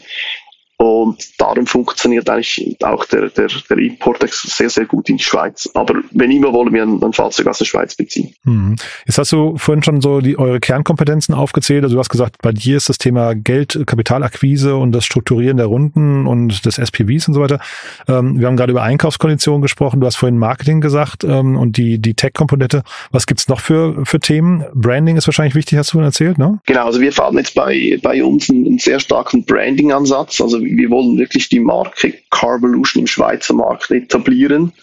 Und 0.78 1.40
darum 1.40 1.68
funktioniert 1.68 2.30
eigentlich 2.30 2.78
auch 2.84 3.06
der, 3.06 3.30
der, 3.30 3.48
der 3.70 3.78
Import 3.78 4.26
sehr, 4.30 4.70
sehr 4.70 4.86
gut 4.86 5.08
in 5.10 5.18
die 5.18 5.24
Schweiz. 5.24 5.70
Aber 5.76 5.96
wenn 6.12 6.32
immer 6.32 6.52
wollen 6.52 6.74
wir 6.74 6.84
ein, 6.84 7.02
ein 7.02 7.14
Fahrzeug 7.14 7.48
aus 7.48 7.60
der 7.60 7.66
Schweiz 7.66 7.96
beziehen. 7.96 8.34
Mhm. 8.44 8.76
Jetzt 9.06 9.18
hast 9.18 9.32
du 9.32 9.56
vorhin 9.58 9.84
schon 9.84 10.02
so 10.02 10.20
die, 10.20 10.38
eure 10.38 10.60
Kernkompetenzen 10.60 11.36
aufgezählt. 11.36 11.84
Also 11.84 11.96
du 11.96 12.00
hast 12.00 12.10
gesagt, 12.10 12.42
bei 12.42 12.52
dir 12.52 12.78
ist 12.78 12.90
das 12.90 12.98
Thema 12.98 13.36
Geld, 13.36 13.80
Kapitalakquise 13.86 14.76
und 14.76 14.92
das 14.92 15.06
Strukturieren 15.06 15.58
der 15.58 15.68
Runden 15.68 16.26
und 16.26 16.66
des 16.66 16.78
SPVs 16.78 17.28
und 17.28 17.36
so 17.36 17.42
weiter. 17.42 17.60
Ähm, 18.08 18.40
wir 18.40 18.48
haben 18.48 18.58
gerade 18.58 18.72
über 18.72 18.82
Einkaufskonditionen 18.82 19.62
gesprochen. 19.62 20.00
Du 20.00 20.08
hast 20.08 20.16
vorhin 20.16 20.38
Marketing 20.38 20.82
gesagt 20.82 21.24
ähm, 21.24 21.56
und 21.56 21.78
die, 21.78 22.00
die 22.00 22.16
Tech-Komponente. 22.16 22.84
Was 23.12 23.28
gibt's 23.28 23.48
noch 23.48 23.60
für, 23.60 24.06
für 24.06 24.20
Themen? 24.20 24.66
Branding 24.74 25.18
ist 25.18 25.28
wahrscheinlich 25.28 25.56
wichtig, 25.56 25.78
hast 25.78 25.90
du 25.90 25.94
vorhin 25.94 26.08
erzählt, 26.08 26.38
ne? 26.38 26.60
Genau, 26.66 26.86
also 26.86 27.00
wir 27.00 27.12
fahren 27.12 27.38
jetzt 27.38 27.54
bei, 27.54 28.00
bei 28.02 28.24
uns 28.24 28.50
einen, 28.50 28.66
einen 28.66 28.80
sehr 28.80 29.00
starken 29.00 29.46
Branding-Ansatz. 29.46 30.42
Also 30.42 30.63
wir 30.64 30.90
wollen 30.90 31.18
wirklich 31.18 31.50
die 31.50 31.60
Marke 31.60 32.14
Carvolution 32.30 33.02
im 33.02 33.08
Schweizer 33.08 33.54
Markt 33.54 33.92
etablieren. 33.92 34.74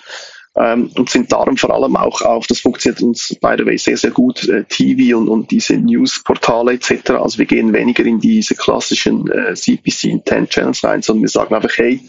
ähm, 0.57 0.91
und 0.97 1.09
sind 1.09 1.31
darum 1.31 1.57
vor 1.57 1.73
allem 1.73 1.97
auch 1.97 2.23
auf, 2.23 2.47
das 2.47 2.61
funktioniert 2.61 3.03
uns 3.03 3.37
by 3.41 3.55
the 3.57 3.65
way 3.65 3.77
sehr, 3.77 3.97
sehr 3.97 4.11
gut, 4.11 4.49
äh, 4.49 4.65
TV 4.65 5.17
und, 5.17 5.29
und 5.29 5.51
diese 5.51 5.77
Newsportale 5.77 6.73
etc. 6.73 7.11
Also 7.11 7.39
wir 7.39 7.47
gehen 7.47 7.73
weniger 7.73 8.05
in 8.05 8.19
diese 8.19 8.55
klassischen 8.55 9.31
äh, 9.31 9.55
CPC 9.55 10.05
Intent 10.05 10.51
Channels 10.51 10.83
rein, 10.83 11.03
sondern 11.03 11.23
wir 11.23 11.29
sagen 11.29 11.55
einfach, 11.55 11.77
hey, 11.77 12.01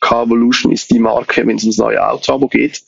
Carvolution 0.00 0.72
ist 0.72 0.90
die 0.90 0.98
Marke, 0.98 1.46
wenn 1.46 1.56
es 1.56 1.62
ums 1.62 1.78
neue 1.78 2.06
Auto-Abo 2.06 2.48
geht. 2.48 2.82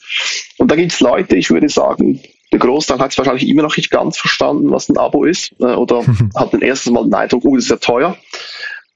Und 0.59 0.71
da 0.71 0.77
gibt 0.77 0.93
es 0.93 1.01
Leute, 1.01 1.37
ich 1.37 1.51
würde 1.51 1.71
sagen, 1.71 2.21
der 2.53 2.59
Großteil 2.59 2.99
hat 2.99 3.13
es 3.13 3.19
wahrscheinlich 3.19 3.49
immer 3.49 3.63
noch 3.63 3.77
nicht 3.77 3.91
ganz 3.91 4.19
verstanden, 4.19 4.71
was 4.71 4.89
ein 4.89 4.99
Abo 4.99 5.25
ist, 5.25 5.53
äh, 5.61 5.65
oder 5.65 6.05
hat 6.37 6.53
dann 6.53 6.61
erstes 6.61 6.93
Mal 6.93 7.05
den 7.05 7.15
Eindruck, 7.15 7.45
oh, 7.45 7.57
das 7.57 7.65
ist 7.65 7.71
ja 7.71 7.77
teuer. 7.77 8.17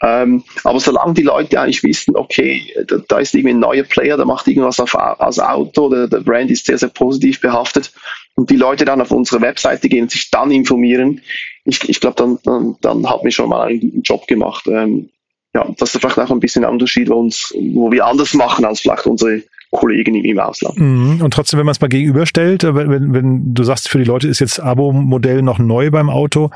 Ähm, 0.02 0.42
aber 0.64 0.80
solange 0.80 1.14
die 1.14 1.22
Leute 1.22 1.60
eigentlich 1.60 1.84
wissen, 1.84 2.16
okay, 2.16 2.62
da, 2.88 2.96
da, 3.06 3.18
ist 3.18 3.34
irgendwie 3.34 3.54
ein 3.54 3.60
neuer 3.60 3.84
Player, 3.84 4.16
der 4.16 4.26
macht 4.26 4.48
irgendwas 4.48 4.80
auf, 4.80 4.96
als 4.96 5.38
Auto, 5.38 5.88
der, 5.88 6.08
der 6.08 6.18
Brand 6.18 6.50
ist 6.50 6.66
sehr, 6.66 6.76
sehr 6.76 6.88
positiv 6.88 7.40
behaftet 7.40 7.92
und 8.34 8.50
die 8.50 8.56
Leute 8.56 8.84
dann 8.84 9.00
auf 9.00 9.12
unsere 9.12 9.40
Webseite 9.40 9.88
gehen 9.88 10.02
und 10.02 10.10
sich 10.10 10.28
dann 10.30 10.50
informieren, 10.50 11.20
ich, 11.64 11.88
ich 11.88 12.00
glaube, 12.00 12.16
dann, 12.16 12.38
dann, 12.42 12.76
dann 12.80 13.08
haben 13.08 13.22
wir 13.22 13.30
schon 13.30 13.48
mal 13.48 13.68
einen 13.68 13.80
guten 13.80 14.02
Job 14.02 14.26
gemacht. 14.26 14.66
Ähm, 14.66 15.10
ja, 15.54 15.68
das 15.78 15.94
ist 15.94 16.00
vielleicht 16.00 16.18
auch 16.18 16.30
ein 16.30 16.40
bisschen 16.40 16.64
ein 16.64 16.72
Unterschied, 16.72 17.08
wo, 17.08 17.14
uns, 17.14 17.54
wo 17.72 17.92
wir 17.92 18.06
anders 18.06 18.34
machen 18.34 18.64
als 18.64 18.80
vielleicht 18.80 19.06
unsere 19.06 19.42
Kollegen 19.70 20.14
im 20.16 20.38
Ausland. 20.38 20.78
Mhm. 20.78 21.20
Und 21.22 21.32
trotzdem, 21.32 21.58
wenn 21.58 21.66
man 21.66 21.72
es 21.72 21.80
mal 21.80 21.88
gegenüberstellt, 21.88 22.64
äh, 22.64 22.74
wenn, 22.74 23.14
wenn 23.14 23.54
du 23.54 23.62
sagst, 23.62 23.88
für 23.88 23.98
die 23.98 24.04
Leute 24.04 24.28
ist 24.28 24.40
jetzt 24.40 24.60
Abo-Modell 24.60 25.42
noch 25.42 25.58
neu 25.58 25.90
beim 25.90 26.10
Auto, 26.10 26.50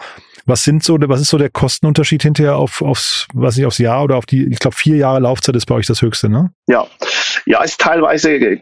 was 0.47 0.63
sind 0.63 0.83
so, 0.83 0.97
was 1.01 1.21
ist 1.21 1.31
so 1.31 1.39
der 1.39 1.51
Kostenunterschied 1.51 2.23
hinterher 2.23 2.57
auf, 2.57 2.81
aufs, 2.81 3.27
was 3.35 3.57
nicht, 3.57 3.67
aufs 3.67 3.79
Jahr 3.79 4.05
oder 4.05 4.17
auf 4.17 4.27
die, 4.27 4.45
ich 4.45 4.61
glaube, 4.61 4.77
vier 4.77 4.97
Jahre 4.97 5.21
Laufzeit 5.21 5.57
ist 5.57 5.67
bei 5.67 5.75
euch 5.75 5.87
das 5.87 6.03
höchste, 6.03 6.29
ne? 6.29 6.53
Ja. 6.69 6.87
Ja, 7.47 7.63
ist 7.63 7.81
teilweise 7.81 8.61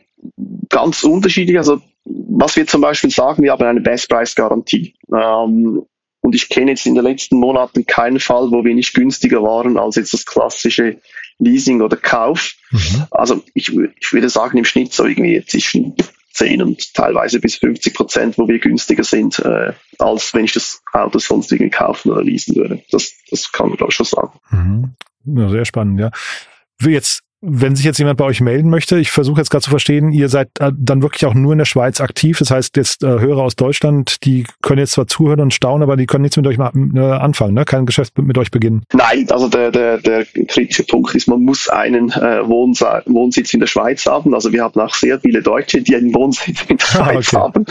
ganz 0.71 1.05
unterschiedlich. 1.05 1.59
Also, 1.59 1.81
was 2.05 2.57
wir 2.57 2.67
zum 2.67 2.81
Beispiel 2.81 3.11
sagen, 3.11 3.43
wir 3.43 3.53
haben 3.53 3.63
eine 3.63 3.81
Best-Price-Garantie. 3.81 4.95
Ähm, 5.13 5.83
und 6.21 6.35
ich 6.35 6.49
kenne 6.49 6.71
jetzt 6.71 6.87
in 6.87 6.95
den 6.95 7.05
letzten 7.05 7.37
Monaten 7.37 7.85
keinen 7.85 8.19
Fall, 8.19 8.51
wo 8.51 8.65
wir 8.65 8.75
nicht 8.75 8.95
günstiger 8.95 9.43
waren 9.43 9.77
als 9.77 9.97
jetzt 9.97 10.15
das 10.15 10.25
klassische 10.25 10.99
Leasing 11.39 11.83
oder 11.83 11.99
Kauf. 11.99 12.55
Mhm. 12.71 13.07
Also 13.11 13.43
ich, 13.53 13.69
ich 14.01 14.13
würde 14.13 14.31
sagen, 14.31 14.57
im 14.57 14.65
Schnitt 14.65 14.95
so 14.95 15.05
irgendwie 15.05 15.45
zwischen 15.45 15.95
10 16.35 16.63
und 16.63 16.95
teilweise 16.95 17.41
bis 17.41 17.57
50 17.57 17.95
Prozent, 17.95 18.39
wo 18.39 18.49
wir 18.49 18.59
günstiger 18.59 19.05
sind, 19.05 19.39
äh, 19.39 19.73
als 19.99 20.35
wenn 20.35 20.45
ich 20.45 20.53
das 20.53 20.83
Auto 20.93 21.19
sonst 21.19 21.51
irgendwie 21.53 21.71
kaufen 21.71 22.11
oder 22.11 22.23
leasen 22.23 22.57
würde. 22.57 22.83
Das, 22.91 23.13
das 23.31 23.51
kann 23.53 23.69
man, 23.69 23.77
glaube 23.77 23.91
ich, 23.91 23.97
schon 23.97 24.07
sagen. 24.07 24.39
Mhm. 24.51 24.95
Ja, 25.39 25.49
sehr 25.49 25.65
spannend, 25.65 26.01
ja. 26.01 26.11
Jetzt 26.81 27.24
wenn 27.47 27.77
sich 27.77 27.85
jetzt 27.85 27.99
jemand 27.99 28.17
bei 28.17 28.25
euch 28.25 28.41
melden 28.41 28.71
möchte, 28.71 28.99
ich 28.99 29.11
versuche 29.11 29.41
jetzt 29.41 29.51
gerade 29.51 29.63
zu 29.63 29.71
verstehen, 29.71 30.13
ihr 30.13 30.29
seid 30.29 30.49
äh, 30.61 30.73
dann 30.77 31.03
wirklich 31.03 31.27
auch 31.27 31.35
nur 31.35 31.53
in 31.53 31.59
der 31.59 31.65
Schweiz 31.67 32.01
aktiv. 32.01 32.39
Das 32.39 32.51
heißt, 32.51 32.77
jetzt 32.77 33.03
äh, 33.03 33.07
Hörer 33.07 33.43
aus 33.43 33.55
Deutschland, 33.55 34.25
die 34.25 34.45
können 34.63 34.79
jetzt 34.79 34.93
zwar 34.93 35.07
zuhören 35.07 35.41
und 35.41 35.53
staunen, 35.53 35.83
aber 35.83 35.97
die 35.97 36.07
können 36.07 36.23
nichts 36.23 36.37
mit 36.37 36.47
euch 36.47 36.57
machen, 36.57 36.95
äh, 36.97 37.01
anfangen, 37.01 37.55
ne? 37.55 37.65
kein 37.65 37.85
Geschäft 37.85 38.17
mit, 38.17 38.27
mit 38.27 38.39
euch 38.39 38.51
beginnen. 38.51 38.85
Nein, 38.93 39.27
also 39.31 39.49
der, 39.49 39.71
der, 39.71 39.99
der 39.99 40.25
kritische 40.25 40.85
Punkt 40.85 41.15
ist, 41.15 41.29
man 41.29 41.43
muss 41.43 41.69
einen 41.69 42.11
äh, 42.11 42.47
Wohnsa 42.47 43.03
Wohnsitz 43.07 43.53
in 43.53 43.61
der 43.61 43.67
Schweiz 43.67 44.07
haben. 44.07 44.35
Also 44.35 44.53
wir 44.53 44.63
haben 44.63 44.81
auch 44.81 44.95
sehr 44.95 45.21
viele 45.21 45.43
Deutsche, 45.43 45.83
die 45.83 45.95
einen 45.97 46.15
Wohnsitz 46.15 46.63
in 46.69 46.79
der 46.79 46.87
ah, 47.01 47.05
Schweiz 47.13 47.35
okay. 47.35 47.43
haben. 47.43 47.67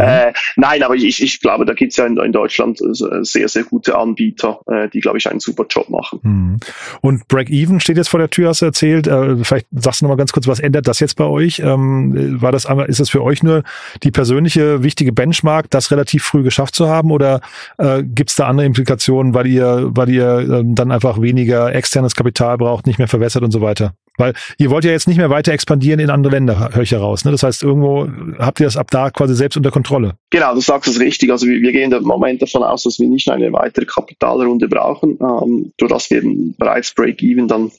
Äh, 0.00 0.32
nein, 0.56 0.82
aber 0.82 0.94
ich, 0.94 1.22
ich 1.22 1.40
glaube, 1.40 1.64
da 1.64 1.74
gibt 1.74 1.92
es 1.92 1.96
ja 1.96 2.06
in, 2.06 2.16
in, 2.18 2.32
Deutschland 2.32 2.80
äh, 2.80 3.22
sehr, 3.22 3.48
sehr 3.48 3.64
gute 3.64 3.98
Anbieter, 3.98 4.60
äh, 4.66 4.88
die, 4.88 5.00
glaube 5.00 5.18
ich, 5.18 5.28
einen 5.28 5.40
super 5.40 5.66
Job 5.68 5.88
machen. 5.88 6.20
Mhm. 6.22 6.60
Und 7.00 7.26
Break-Even 7.28 7.80
steht 7.80 7.96
jetzt 7.96 8.08
vor 8.08 8.20
der 8.20 8.30
Tür, 8.30 8.50
hast 8.50 8.62
du 8.62 8.66
erzählt 8.66 9.07
äh, 9.08 9.36
vielleicht 9.42 9.66
sagst 9.72 10.00
du 10.00 10.04
noch 10.04 10.10
mal 10.10 10.16
ganz 10.16 10.32
kurz, 10.32 10.46
was 10.46 10.60
ändert 10.60 10.86
das 10.86 11.00
jetzt 11.00 11.16
bei 11.16 11.24
euch? 11.24 11.60
Ähm, 11.60 12.40
war 12.40 12.52
das 12.52 12.66
einmal, 12.66 12.86
ist 12.86 13.00
das 13.00 13.10
für 13.10 13.22
euch 13.22 13.42
nur 13.42 13.62
die 14.02 14.10
persönliche 14.10 14.82
wichtige 14.82 15.12
Benchmark, 15.12 15.70
das 15.70 15.90
relativ 15.90 16.22
früh 16.24 16.42
geschafft 16.42 16.74
zu 16.74 16.88
haben 16.88 17.10
oder 17.10 17.40
äh, 17.78 18.02
gibt 18.04 18.30
es 18.30 18.36
da 18.36 18.46
andere 18.46 18.66
Implikationen, 18.66 19.34
weil 19.34 19.46
ihr, 19.46 19.88
weil 19.90 20.08
ihr 20.08 20.38
äh, 20.38 20.62
dann 20.64 20.92
einfach 20.92 21.20
weniger 21.20 21.74
externes 21.74 22.14
Kapital 22.14 22.58
braucht, 22.58 22.86
nicht 22.86 22.98
mehr 22.98 23.08
verwässert 23.08 23.42
und 23.42 23.50
so 23.50 23.60
weiter? 23.60 23.94
Weil 24.18 24.34
ihr 24.58 24.70
wollt 24.70 24.84
ja 24.84 24.90
jetzt 24.90 25.08
nicht 25.08 25.16
mehr 25.16 25.30
weiter 25.30 25.52
expandieren 25.52 26.00
in 26.00 26.10
andere 26.10 26.32
Länder, 26.32 26.70
höre 26.72 26.82
ich 26.82 26.90
heraus. 26.90 27.24
Ne? 27.24 27.30
Das 27.30 27.44
heißt, 27.44 27.62
irgendwo 27.62 28.08
habt 28.38 28.60
ihr 28.60 28.66
das 28.66 28.76
ab 28.76 28.90
da 28.90 29.10
quasi 29.10 29.34
selbst 29.34 29.56
unter 29.56 29.70
Kontrolle. 29.70 30.14
Genau, 30.30 30.54
du 30.54 30.60
sagst 30.60 30.90
es 30.90 30.98
richtig. 30.98 31.30
Also 31.30 31.46
wir, 31.46 31.60
wir 31.60 31.72
gehen 31.72 31.92
im 31.92 32.02
Moment 32.02 32.42
davon 32.42 32.64
aus, 32.64 32.82
dass 32.82 32.98
wir 32.98 33.08
nicht 33.08 33.30
eine 33.30 33.52
weitere 33.52 33.86
Kapitalrunde 33.86 34.68
brauchen, 34.68 35.18
ähm, 35.22 35.72
durch 35.78 35.90
dass 35.90 36.10
wir 36.10 36.22
bereits 36.58 36.92
Break-Even 36.94 37.46
dann 37.46 37.70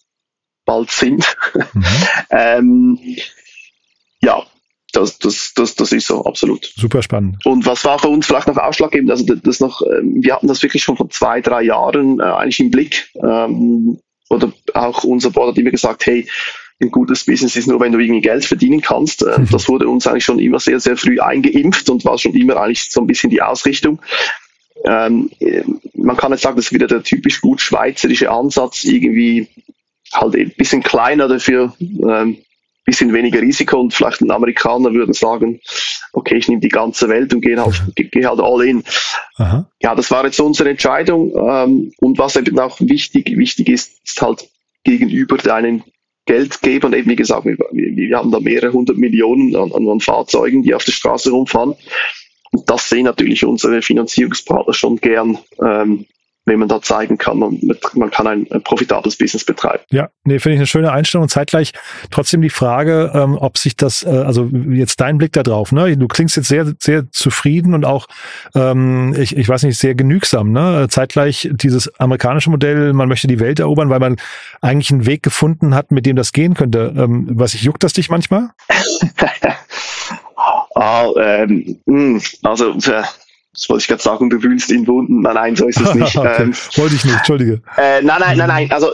bald 0.70 0.92
sind. 0.92 1.26
Mhm. 1.74 1.84
ähm, 2.30 3.00
ja, 4.22 4.44
das, 4.94 5.18
das, 5.18 5.54
das, 5.56 5.76
das 5.76 5.92
ist 5.92 6.08
so, 6.08 6.24
absolut. 6.26 6.72
Super 6.76 7.02
spannend. 7.02 7.44
Und 7.46 7.66
was 7.66 7.84
war 7.86 7.98
für 7.98 8.10
uns 8.10 8.28
vielleicht 8.28 8.48
noch 8.48 8.58
ausschlaggebend, 8.58 9.10
also 9.10 9.24
das 9.36 9.60
noch, 9.60 9.82
ähm, 9.82 10.24
wir 10.24 10.36
hatten 10.36 10.48
das 10.48 10.62
wirklich 10.62 10.84
schon 10.84 10.98
vor 10.98 11.10
zwei, 11.10 11.42
drei 11.42 11.64
Jahren 11.64 12.20
äh, 12.20 12.24
eigentlich 12.24 12.60
im 12.60 12.72
Blick. 12.72 13.10
Ähm, 13.16 14.00
oder 14.30 14.54
auch 14.76 15.04
unser 15.04 15.32
Board 15.32 15.52
hat 15.52 15.58
immer 15.58 15.72
gesagt, 15.72 16.06
hey, 16.06 16.28
ein 16.82 16.92
gutes 16.92 17.26
Business 17.26 17.56
ist 17.56 17.68
nur, 17.68 17.80
wenn 17.80 17.92
du 17.92 18.00
irgendwie 18.00 18.22
Geld 18.22 18.46
verdienen 18.46 18.82
kannst. 18.82 19.24
Äh, 19.24 19.40
mhm. 19.40 19.48
Das 19.52 19.68
wurde 19.68 19.90
uns 19.90 20.06
eigentlich 20.06 20.26
schon 20.26 20.40
immer 20.40 20.60
sehr, 20.60 20.80
sehr 20.80 20.98
früh 20.98 21.20
eingeimpft 21.20 21.90
und 21.90 22.06
war 22.06 22.18
schon 22.20 22.36
immer 22.36 22.58
eigentlich 22.58 22.92
so 22.92 23.02
ein 23.02 23.08
bisschen 23.08 23.32
die 23.32 23.42
Ausrichtung. 23.42 24.00
Ähm, 24.86 25.30
man 25.94 26.16
kann 26.16 26.32
jetzt 26.32 26.44
sagen, 26.44 26.56
das 26.56 26.68
ist 26.68 26.74
wieder 26.74 26.88
der 26.88 27.04
typisch 27.04 27.42
gut 27.42 27.60
schweizerische 27.60 28.32
Ansatz, 28.32 28.86
irgendwie 28.86 29.50
halt 30.13 30.36
ein 30.36 30.54
bisschen 30.58 30.84
kleiner 30.84 31.28
dafür, 31.28 31.74
ähm, 31.80 32.38
bisschen 32.86 33.13
weniger 33.13 33.41
Risiko 33.41 33.80
und 33.80 33.93
vielleicht 33.93 34.22
ein 34.22 34.32
Amerikaner 34.32 34.93
würde 34.93 35.13
sagen, 35.13 35.60
okay, 36.13 36.38
ich 36.38 36.48
nehme 36.48 36.62
die 36.62 36.69
ganze 36.69 37.08
Welt 37.08 37.34
und 37.34 37.41
gehe 37.41 37.62
halt, 37.62 37.82
gehe 37.95 38.28
halt 38.28 38.39
all 38.39 38.65
in. 38.65 38.84
Aha. 39.36 39.69
Ja, 39.82 39.93
das 39.93 40.10
war 40.10 40.26
jetzt 40.26 40.39
unsere 40.39 40.69
Entscheidung. 40.69 41.32
Ähm, 41.36 41.93
und 42.00 42.17
was 42.17 42.36
eben 42.36 42.58
auch 42.60 42.80
wichtig, 42.80 43.38
wichtig 43.38 43.69
ist, 43.69 44.02
ist 44.04 44.22
halt 44.22 44.50
gegenüber 44.84 45.38
deinen 45.38 45.84
Geldgebern, 46.26 46.93
eben 46.93 47.10
wie 47.10 47.15
gesagt, 47.15 47.45
wir, 47.45 47.58
wir 47.72 48.17
haben 48.17 48.32
da 48.32 48.39
mehrere 48.39 48.72
hundert 48.72 48.98
Millionen 48.98 49.56
an, 49.56 49.72
an 49.72 50.00
Fahrzeugen, 50.00 50.63
die 50.63 50.74
auf 50.74 50.86
der 50.86 50.91
Straße 50.91 51.32
rumfahren. 51.32 51.76
Und 52.52 52.69
das 52.69 52.89
sehen 52.89 53.06
natürlich 53.06 53.45
unsere 53.45 53.82
Finanzierungspartner 53.82 54.74
schon 54.74 54.98
gern, 54.98 55.38
ähm, 55.63 56.06
wenn 56.50 56.60
man 56.60 56.68
da 56.68 56.82
zeigen 56.82 57.18
kann, 57.18 57.40
man, 57.40 57.60
man 57.94 58.12
kann 58.12 58.28
ein, 58.28 58.48
ein, 58.52 58.62
profitables 58.62 59.18
Business 59.18 59.46
betreiben. 59.46 59.84
Ja, 59.92 60.10
nee, 60.24 60.40
finde 60.40 60.56
ich 60.56 60.60
eine 60.60 60.68
schöne 60.68 60.92
Einstellung. 60.92 61.24
Und 61.24 61.30
zeitgleich 61.30 61.72
trotzdem 62.12 62.42
die 62.42 62.50
Frage, 62.50 63.12
ähm, 63.14 63.38
ob 63.40 63.58
sich 63.58 63.78
das, 63.78 64.04
äh, 64.04 64.10
also 64.10 64.50
jetzt 64.70 65.00
dein 65.00 65.18
Blick 65.18 65.34
da 65.34 65.44
drauf, 65.44 65.72
ne? 65.72 65.96
Du 65.96 66.08
klingst 66.08 66.36
jetzt 66.36 66.48
sehr, 66.48 66.74
sehr 66.80 67.10
zufrieden 67.12 67.74
und 67.74 67.86
auch, 67.86 68.08
ähm, 68.56 69.16
ich, 69.18 69.38
ich 69.38 69.48
weiß 69.48 69.64
nicht, 69.64 69.78
sehr 69.78 69.96
genügsam, 69.96 70.52
ne? 70.52 70.88
Zeitgleich 70.90 71.50
dieses 71.52 72.00
amerikanische 72.00 72.50
Modell, 72.50 72.94
man 72.94 73.08
möchte 73.08 73.28
die 73.28 73.40
Welt 73.40 73.60
erobern, 73.60 73.90
weil 73.90 74.00
man 74.00 74.18
eigentlich 74.62 74.92
einen 74.92 75.06
Weg 75.06 75.24
gefunden 75.24 75.76
hat, 75.76 75.92
mit 75.92 76.06
dem 76.06 76.16
das 76.16 76.34
gehen 76.34 76.56
könnte. 76.56 76.94
Ähm, 76.98 77.28
was 77.32 77.54
ich, 77.54 77.64
juckt 77.64 77.84
das 77.84 77.94
dich 77.94 78.10
manchmal? 78.10 78.50
ah, 80.76 81.08
ähm, 81.18 81.80
hm, 81.86 82.22
also, 82.44 82.72
äh, 82.72 83.04
das 83.54 83.70
wollte 83.70 83.82
ich 83.82 83.88
gerade 83.88 84.02
sagen, 84.02 84.30
du 84.30 84.42
wühlst 84.42 84.72
in 84.72 84.86
Wunden. 84.88 85.22
Nein, 85.22 85.34
nein, 85.34 85.56
so 85.56 85.68
ist 85.68 85.82
es 85.82 85.94
nicht. 85.94 86.16
okay. 86.18 86.44
ähm, 86.44 86.54
wollte 86.76 86.96
ich 86.96 87.04
nicht, 87.04 87.18
entschuldige. 87.18 87.62
Äh, 87.78 88.02
nein, 88.02 88.20
nein, 88.20 88.38
nein, 88.38 88.48
nein. 88.48 88.72
Also 88.72 88.92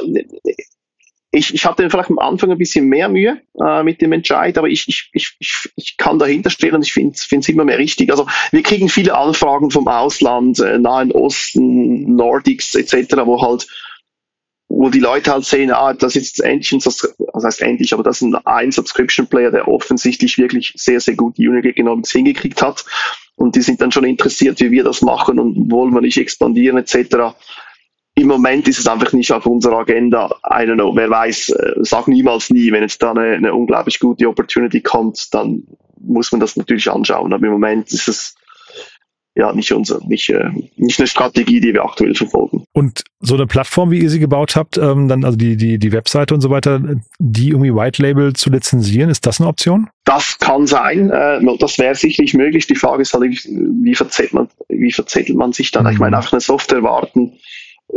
ich, 1.31 1.53
ich 1.53 1.65
hatte 1.65 1.89
vielleicht 1.89 2.09
am 2.09 2.19
Anfang 2.19 2.51
ein 2.51 2.57
bisschen 2.57 2.85
mehr 2.85 3.09
Mühe 3.09 3.41
äh, 3.61 3.83
mit 3.83 4.01
dem 4.01 4.13
Entscheid, 4.13 4.57
aber 4.57 4.69
ich, 4.69 4.87
ich, 4.87 5.09
ich, 5.11 5.37
ich 5.75 5.97
kann 5.97 6.17
dahinter 6.17 6.49
stehen 6.49 6.73
und 6.73 6.83
ich 6.83 6.93
finde 6.93 7.15
es 7.15 7.49
immer 7.49 7.65
mehr 7.65 7.77
richtig. 7.77 8.09
Also 8.09 8.25
wir 8.51 8.63
kriegen 8.63 8.87
viele 8.87 9.13
Anfragen 9.15 9.69
vom 9.69 9.87
Ausland, 9.87 10.59
äh, 10.59 10.77
Nahen 10.77 11.11
Osten, 11.11 12.15
Nordics 12.15 12.75
etc., 12.75 13.17
wo 13.25 13.41
halt 13.41 13.67
wo 14.67 14.89
die 14.89 14.99
Leute 14.99 15.31
halt 15.31 15.45
sehen, 15.45 15.71
ah, 15.71 15.93
das 15.93 16.15
ist 16.15 16.43
endlich 16.43 16.71
ein, 16.71 16.79
das 16.79 17.03
heißt 17.43 17.61
endlich, 17.61 17.93
aber 17.93 18.01
das 18.01 18.21
ist 18.21 18.33
ein 18.45 18.71
Subscription 18.71 19.27
Player, 19.27 19.51
der 19.51 19.67
offensichtlich 19.67 20.39
wirklich 20.39 20.73
sehr, 20.75 20.99
sehr 20.99 21.15
gut 21.15 21.37
die 21.37 21.47
Unit 21.47 21.65
Economics 21.65 22.11
hingekriegt 22.11 22.61
hat 22.63 22.83
und 23.35 23.55
die 23.55 23.61
sind 23.61 23.81
dann 23.81 23.91
schon 23.91 24.05
interessiert, 24.05 24.59
wie 24.59 24.71
wir 24.71 24.83
das 24.83 25.01
machen 25.01 25.39
und 25.39 25.71
wollen 25.71 25.93
wir 25.93 26.01
nicht 26.01 26.17
expandieren 26.17 26.77
etc. 26.77 27.35
Im 28.15 28.27
Moment 28.27 28.67
ist 28.67 28.79
es 28.79 28.87
einfach 28.87 29.11
nicht 29.11 29.31
auf 29.31 29.45
unserer 29.45 29.79
Agenda. 29.79 30.27
I 30.45 30.63
don't 30.63 30.75
know, 30.75 30.95
wer 30.95 31.09
weiß, 31.09 31.49
äh, 31.49 31.73
sag 31.79 32.07
niemals 32.07 32.49
nie, 32.49 32.71
wenn 32.71 32.81
jetzt 32.81 33.03
da 33.03 33.11
eine, 33.11 33.33
eine 33.33 33.53
unglaublich 33.53 33.99
gute 33.99 34.27
Opportunity 34.29 34.81
kommt, 34.81 35.33
dann 35.33 35.63
muss 35.99 36.31
man 36.31 36.39
das 36.39 36.55
natürlich 36.55 36.89
anschauen. 36.89 37.33
Aber 37.33 37.45
im 37.45 37.51
Moment 37.51 37.91
ist 37.91 38.07
es 38.07 38.35
ja 39.35 39.51
nicht 39.53 39.71
unser, 39.73 39.99
nicht, 40.05 40.29
äh, 40.29 40.49
nicht 40.77 40.99
eine 40.99 41.07
Strategie, 41.07 41.59
die 41.59 41.73
wir 41.73 41.83
aktuell 41.83 42.15
verfolgen. 42.15 42.63
Und 42.71 43.03
so 43.19 43.35
eine 43.35 43.45
Plattform, 43.45 43.91
wie 43.91 43.99
ihr 43.99 44.09
sie 44.09 44.19
gebaut 44.19 44.55
habt, 44.55 44.77
ähm, 44.77 45.07
dann 45.07 45.25
also 45.25 45.37
die, 45.37 45.57
die, 45.57 45.77
die 45.77 45.91
Webseite 45.91 46.33
und 46.33 46.41
so 46.41 46.49
weiter, 46.49 46.81
die 47.19 47.49
irgendwie 47.49 47.73
White 47.73 48.01
Label 48.01 48.33
zu 48.33 48.49
lizenzieren, 48.49 49.09
ist 49.09 49.25
das 49.25 49.39
eine 49.39 49.49
Option? 49.49 49.89
Das 50.05 50.37
kann 50.39 50.67
sein, 50.67 51.09
äh, 51.09 51.39
das 51.59 51.77
wäre 51.77 51.95
sicherlich 51.95 52.33
möglich. 52.33 52.67
Die 52.67 52.75
Frage 52.75 53.01
ist 53.01 53.13
halt, 53.13 53.23
wie 53.23 53.95
verzettelt 53.95 54.33
man, 54.33 54.47
wie 54.69 54.91
verzettelt 54.91 55.37
man 55.37 55.51
sich 55.51 55.71
dann? 55.71 55.85
Mhm. 55.85 55.91
Ich 55.91 55.99
meine, 55.99 56.17
auch 56.17 56.31
eine 56.31 56.41
Software 56.41 56.83
warten, 56.83 57.33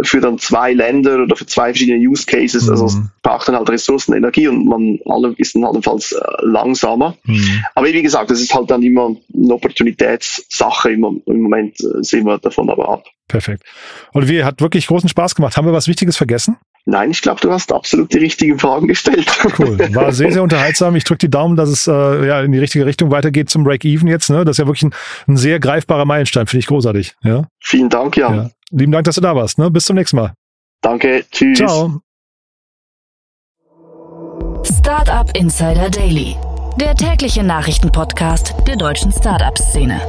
für 0.03 0.21
dann 0.21 0.39
zwei 0.39 0.73
Länder 0.73 1.23
oder 1.23 1.37
für 1.37 1.47
zwei 1.47 1.71
verschiedene 1.71 1.99
Use 1.99 2.27
Cases. 2.27 2.69
Also 2.69 2.85
mhm. 2.85 2.89
Also 2.89 2.99
es 2.99 3.23
braucht 3.23 3.49
dann 3.49 3.57
halt 3.57 3.71
Ressourcen, 3.71 4.15
Energie 4.15 4.49
und 4.49 4.67
man 4.67 4.99
alle 5.07 5.35
ist 5.39 5.55
dann 5.55 5.65
allenfalls 5.65 6.13
äh, 6.13 6.19
langsamer. 6.43 7.17
Mhm. 7.25 7.65
Aber 7.75 7.87
wie 7.87 8.03
gesagt, 8.03 8.31
das 8.31 8.41
ist 8.41 8.55
halt 8.55 8.71
dann 8.71 8.83
immer 8.83 9.17
eine 9.35 9.55
Opportunitätssache. 9.55 10.93
Im, 10.93 11.23
im 11.27 11.43
Moment 11.43 11.81
äh, 11.81 12.03
sehen 12.03 12.27
wir 12.27 12.39
davon 12.39 12.71
aber 12.71 12.89
ab. 12.89 13.05
Perfekt. 13.29 13.63
Olivier, 14.15 14.45
hat 14.45 14.61
wirklich 14.61 14.87
großen 14.87 15.09
Spaß 15.09 15.35
gemacht. 15.35 15.57
Haben 15.57 15.67
wir 15.67 15.73
was 15.73 15.89
Wichtiges 15.89 16.17
vergessen? 16.17 16.57
Nein, 16.91 17.11
ich 17.11 17.21
glaube, 17.21 17.39
du 17.43 17.53
hast 17.53 17.71
absolut 17.71 18.15
die 18.15 18.19
richtigen 18.19 18.59
Fragen 18.59 18.89
gestellt. 18.89 19.31
Cool. 19.59 19.79
War 19.95 20.11
sehr, 20.11 20.33
sehr 20.33 20.43
unterhaltsam. 20.43 20.97
Ich 20.97 21.05
drücke 21.05 21.19
die 21.19 21.29
Daumen, 21.31 21.55
dass 21.55 21.69
es 21.69 21.87
äh, 21.87 22.27
ja 22.27 22.41
in 22.41 22.51
die 22.51 22.59
richtige 22.59 22.87
Richtung 22.87 23.11
weitergeht 23.11 23.51
zum 23.51 23.63
Break-Even 23.63 24.09
jetzt. 24.09 24.31
Ne? 24.31 24.43
Das 24.47 24.55
ist 24.55 24.59
ja 24.59 24.67
wirklich 24.67 24.85
ein, 24.85 24.95
ein 25.27 25.37
sehr 25.37 25.61
greifbarer 25.61 26.07
Meilenstein. 26.07 26.47
Finde 26.47 26.61
ich 26.61 26.67
großartig. 26.67 27.15
Ja? 27.23 27.47
Vielen 27.63 27.91
Dank, 27.91 28.17
Jan. 28.17 28.35
Ja. 28.35 28.51
Lieben 28.71 28.93
Dank, 28.93 29.05
dass 29.05 29.17
du 29.17 29.21
da 29.21 29.37
warst. 29.37 29.59
Ne? 29.59 29.71
Bis 29.71 29.85
zum 29.85 29.97
nächsten 29.97 30.17
Mal. 30.17 30.33
Danke. 30.81 31.27
Tschüss. 31.31 31.59
Ciao. 31.59 32.01
Startup 34.65 35.31
Insider 35.37 35.91
Daily. 35.91 36.37
Der 36.81 36.95
tägliche 36.95 37.43
Nachrichtenpodcast 37.43 38.55
der 38.67 38.77
deutschen 38.77 39.13
Startup-Szene. 39.13 40.01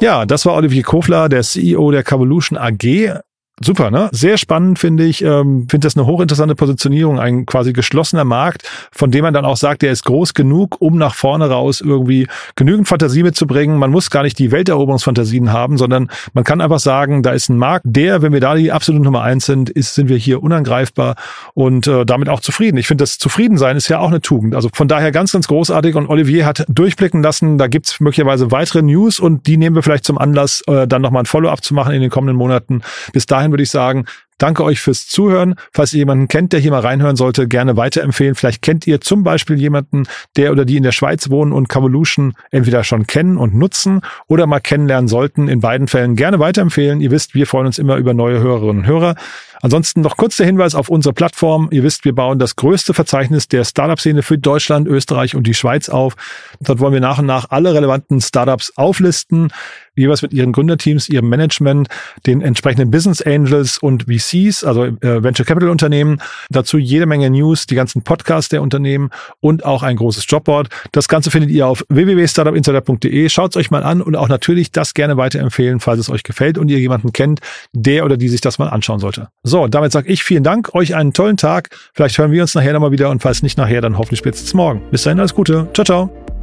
Ja, 0.00 0.26
das 0.26 0.44
war 0.44 0.54
Olivier 0.54 0.82
Kofler, 0.82 1.28
der 1.28 1.42
CEO 1.42 1.90
der 1.90 2.02
Cavolution 2.02 2.58
AG. 2.58 3.20
Super, 3.62 3.92
ne? 3.92 4.08
Sehr 4.10 4.36
spannend, 4.36 4.80
finde 4.80 5.04
ich. 5.04 5.22
Ähm, 5.22 5.68
finde 5.70 5.86
das 5.86 5.96
eine 5.96 6.06
hochinteressante 6.06 6.56
Positionierung, 6.56 7.20
ein 7.20 7.46
quasi 7.46 7.72
geschlossener 7.72 8.24
Markt, 8.24 8.68
von 8.90 9.12
dem 9.12 9.22
man 9.22 9.32
dann 9.32 9.44
auch 9.44 9.56
sagt, 9.56 9.82
der 9.82 9.92
ist 9.92 10.04
groß 10.04 10.34
genug, 10.34 10.80
um 10.80 10.98
nach 10.98 11.14
vorne 11.14 11.48
raus 11.48 11.80
irgendwie 11.80 12.26
genügend 12.56 12.88
Fantasie 12.88 13.22
mitzubringen. 13.22 13.78
Man 13.78 13.92
muss 13.92 14.10
gar 14.10 14.24
nicht 14.24 14.40
die 14.40 14.50
Welteroberungsfantasien 14.50 15.52
haben, 15.52 15.78
sondern 15.78 16.10
man 16.32 16.42
kann 16.42 16.60
einfach 16.60 16.80
sagen, 16.80 17.22
da 17.22 17.30
ist 17.30 17.48
ein 17.48 17.56
Markt, 17.56 17.84
der, 17.86 18.22
wenn 18.22 18.32
wir 18.32 18.40
da 18.40 18.56
die 18.56 18.72
absolute 18.72 19.04
Nummer 19.04 19.22
eins 19.22 19.46
sind, 19.46 19.70
ist, 19.70 19.94
sind 19.94 20.08
wir 20.08 20.16
hier 20.16 20.42
unangreifbar 20.42 21.14
und 21.54 21.86
äh, 21.86 22.04
damit 22.04 22.28
auch 22.28 22.40
zufrieden. 22.40 22.76
Ich 22.76 22.88
finde, 22.88 23.02
das 23.02 23.18
Zufriedensein 23.18 23.76
ist 23.76 23.86
ja 23.86 24.00
auch 24.00 24.08
eine 24.08 24.20
Tugend. 24.20 24.56
Also 24.56 24.68
von 24.72 24.88
daher 24.88 25.12
ganz, 25.12 25.30
ganz 25.30 25.46
großartig. 25.46 25.94
Und 25.94 26.08
Olivier 26.08 26.44
hat 26.44 26.64
durchblicken 26.68 27.22
lassen, 27.22 27.56
da 27.56 27.68
gibt's 27.68 28.00
möglicherweise 28.00 28.50
weitere 28.50 28.82
News 28.82 29.20
und 29.20 29.46
die 29.46 29.58
nehmen 29.58 29.76
wir 29.76 29.84
vielleicht 29.84 30.04
zum 30.06 30.18
Anlass, 30.18 30.60
äh, 30.66 30.88
dann 30.88 31.02
nochmal 31.02 31.22
ein 31.22 31.26
Follow-up 31.26 31.62
zu 31.62 31.72
machen 31.72 31.94
in 31.94 32.00
den 32.00 32.10
kommenden 32.10 32.36
Monaten. 32.36 32.82
Bis 33.12 33.26
dahin 33.26 33.43
dahin 33.44 33.52
würde 33.52 33.62
ich 33.62 33.70
sagen, 33.70 34.06
Danke 34.38 34.64
euch 34.64 34.80
fürs 34.80 35.06
Zuhören. 35.06 35.54
Falls 35.72 35.92
ihr 35.92 35.98
jemanden 35.98 36.26
kennt, 36.26 36.52
der 36.52 36.60
hier 36.60 36.72
mal 36.72 36.80
reinhören 36.80 37.14
sollte, 37.14 37.46
gerne 37.46 37.76
weiterempfehlen. 37.76 38.34
Vielleicht 38.34 38.62
kennt 38.62 38.86
ihr 38.86 39.00
zum 39.00 39.22
Beispiel 39.22 39.58
jemanden, 39.58 40.04
der 40.36 40.50
oder 40.50 40.64
die 40.64 40.76
in 40.76 40.82
der 40.82 40.92
Schweiz 40.92 41.30
wohnen 41.30 41.52
und 41.52 41.68
Cavolution 41.68 42.34
entweder 42.50 42.82
schon 42.82 43.06
kennen 43.06 43.36
und 43.36 43.54
nutzen 43.54 44.00
oder 44.26 44.46
mal 44.46 44.60
kennenlernen 44.60 45.06
sollten. 45.06 45.48
In 45.48 45.60
beiden 45.60 45.86
Fällen 45.86 46.16
gerne 46.16 46.40
weiterempfehlen. 46.40 47.00
Ihr 47.00 47.12
wisst, 47.12 47.34
wir 47.34 47.46
freuen 47.46 47.66
uns 47.66 47.78
immer 47.78 47.96
über 47.96 48.12
neue 48.12 48.40
Hörerinnen 48.40 48.82
und 48.82 48.86
Hörer. 48.86 49.14
Ansonsten 49.62 50.02
noch 50.02 50.18
kurz 50.18 50.36
der 50.36 50.44
Hinweis 50.44 50.74
auf 50.74 50.90
unsere 50.90 51.14
Plattform. 51.14 51.68
Ihr 51.70 51.84
wisst, 51.84 52.04
wir 52.04 52.14
bauen 52.14 52.38
das 52.38 52.56
größte 52.56 52.92
Verzeichnis 52.92 53.48
der 53.48 53.64
Startup-Szene 53.64 54.22
für 54.22 54.36
Deutschland, 54.36 54.86
Österreich 54.86 55.36
und 55.36 55.46
die 55.46 55.54
Schweiz 55.54 55.88
auf. 55.88 56.16
Dort 56.60 56.80
wollen 56.80 56.92
wir 56.92 57.00
nach 57.00 57.18
und 57.18 57.26
nach 57.26 57.50
alle 57.50 57.72
relevanten 57.72 58.20
Startups 58.20 58.72
auflisten 58.76 59.50
jeweils 59.96 60.22
mit 60.22 60.32
ihren 60.32 60.52
Gründerteams, 60.52 61.08
ihrem 61.08 61.28
Management, 61.28 61.88
den 62.26 62.40
entsprechenden 62.40 62.90
Business 62.90 63.22
Angels 63.22 63.78
und 63.78 64.08
VCs, 64.24 64.64
also 64.64 64.84
äh, 64.84 65.22
Venture 65.22 65.46
Capital 65.46 65.70
Unternehmen. 65.70 66.20
Dazu 66.50 66.78
jede 66.78 67.06
Menge 67.06 67.30
News, 67.30 67.66
die 67.66 67.74
ganzen 67.74 68.02
Podcasts 68.02 68.48
der 68.48 68.62
Unternehmen 68.62 69.10
und 69.40 69.64
auch 69.64 69.82
ein 69.82 69.96
großes 69.96 70.24
Jobboard. 70.28 70.68
Das 70.92 71.08
Ganze 71.08 71.30
findet 71.30 71.50
ihr 71.50 71.66
auf 71.66 71.84
www.startupinsider.de. 71.88 73.28
Schaut 73.28 73.52
es 73.52 73.56
euch 73.56 73.70
mal 73.70 73.82
an 73.82 74.00
und 74.00 74.16
auch 74.16 74.28
natürlich 74.28 74.72
das 74.72 74.94
gerne 74.94 75.16
weiterempfehlen, 75.16 75.80
falls 75.80 76.00
es 76.00 76.10
euch 76.10 76.22
gefällt 76.22 76.58
und 76.58 76.70
ihr 76.70 76.78
jemanden 76.78 77.12
kennt, 77.12 77.40
der 77.72 78.04
oder 78.04 78.16
die 78.16 78.28
sich 78.28 78.40
das 78.40 78.58
mal 78.58 78.68
anschauen 78.68 79.00
sollte. 79.00 79.28
So, 79.42 79.68
damit 79.68 79.92
sage 79.92 80.08
ich 80.08 80.24
vielen 80.24 80.44
Dank, 80.44 80.74
euch 80.74 80.94
einen 80.94 81.12
tollen 81.12 81.36
Tag. 81.36 81.70
Vielleicht 81.94 82.18
hören 82.18 82.32
wir 82.32 82.42
uns 82.42 82.54
nachher 82.54 82.72
nochmal 82.72 82.92
wieder 82.92 83.10
und 83.10 83.22
falls 83.22 83.42
nicht 83.42 83.58
nachher, 83.58 83.80
dann 83.80 83.98
hoffentlich 83.98 84.18
spätestens 84.18 84.54
morgen. 84.54 84.82
Bis 84.90 85.02
dahin 85.02 85.20
alles 85.20 85.34
Gute. 85.34 85.68
Ciao, 85.74 85.84
ciao. 85.84 86.33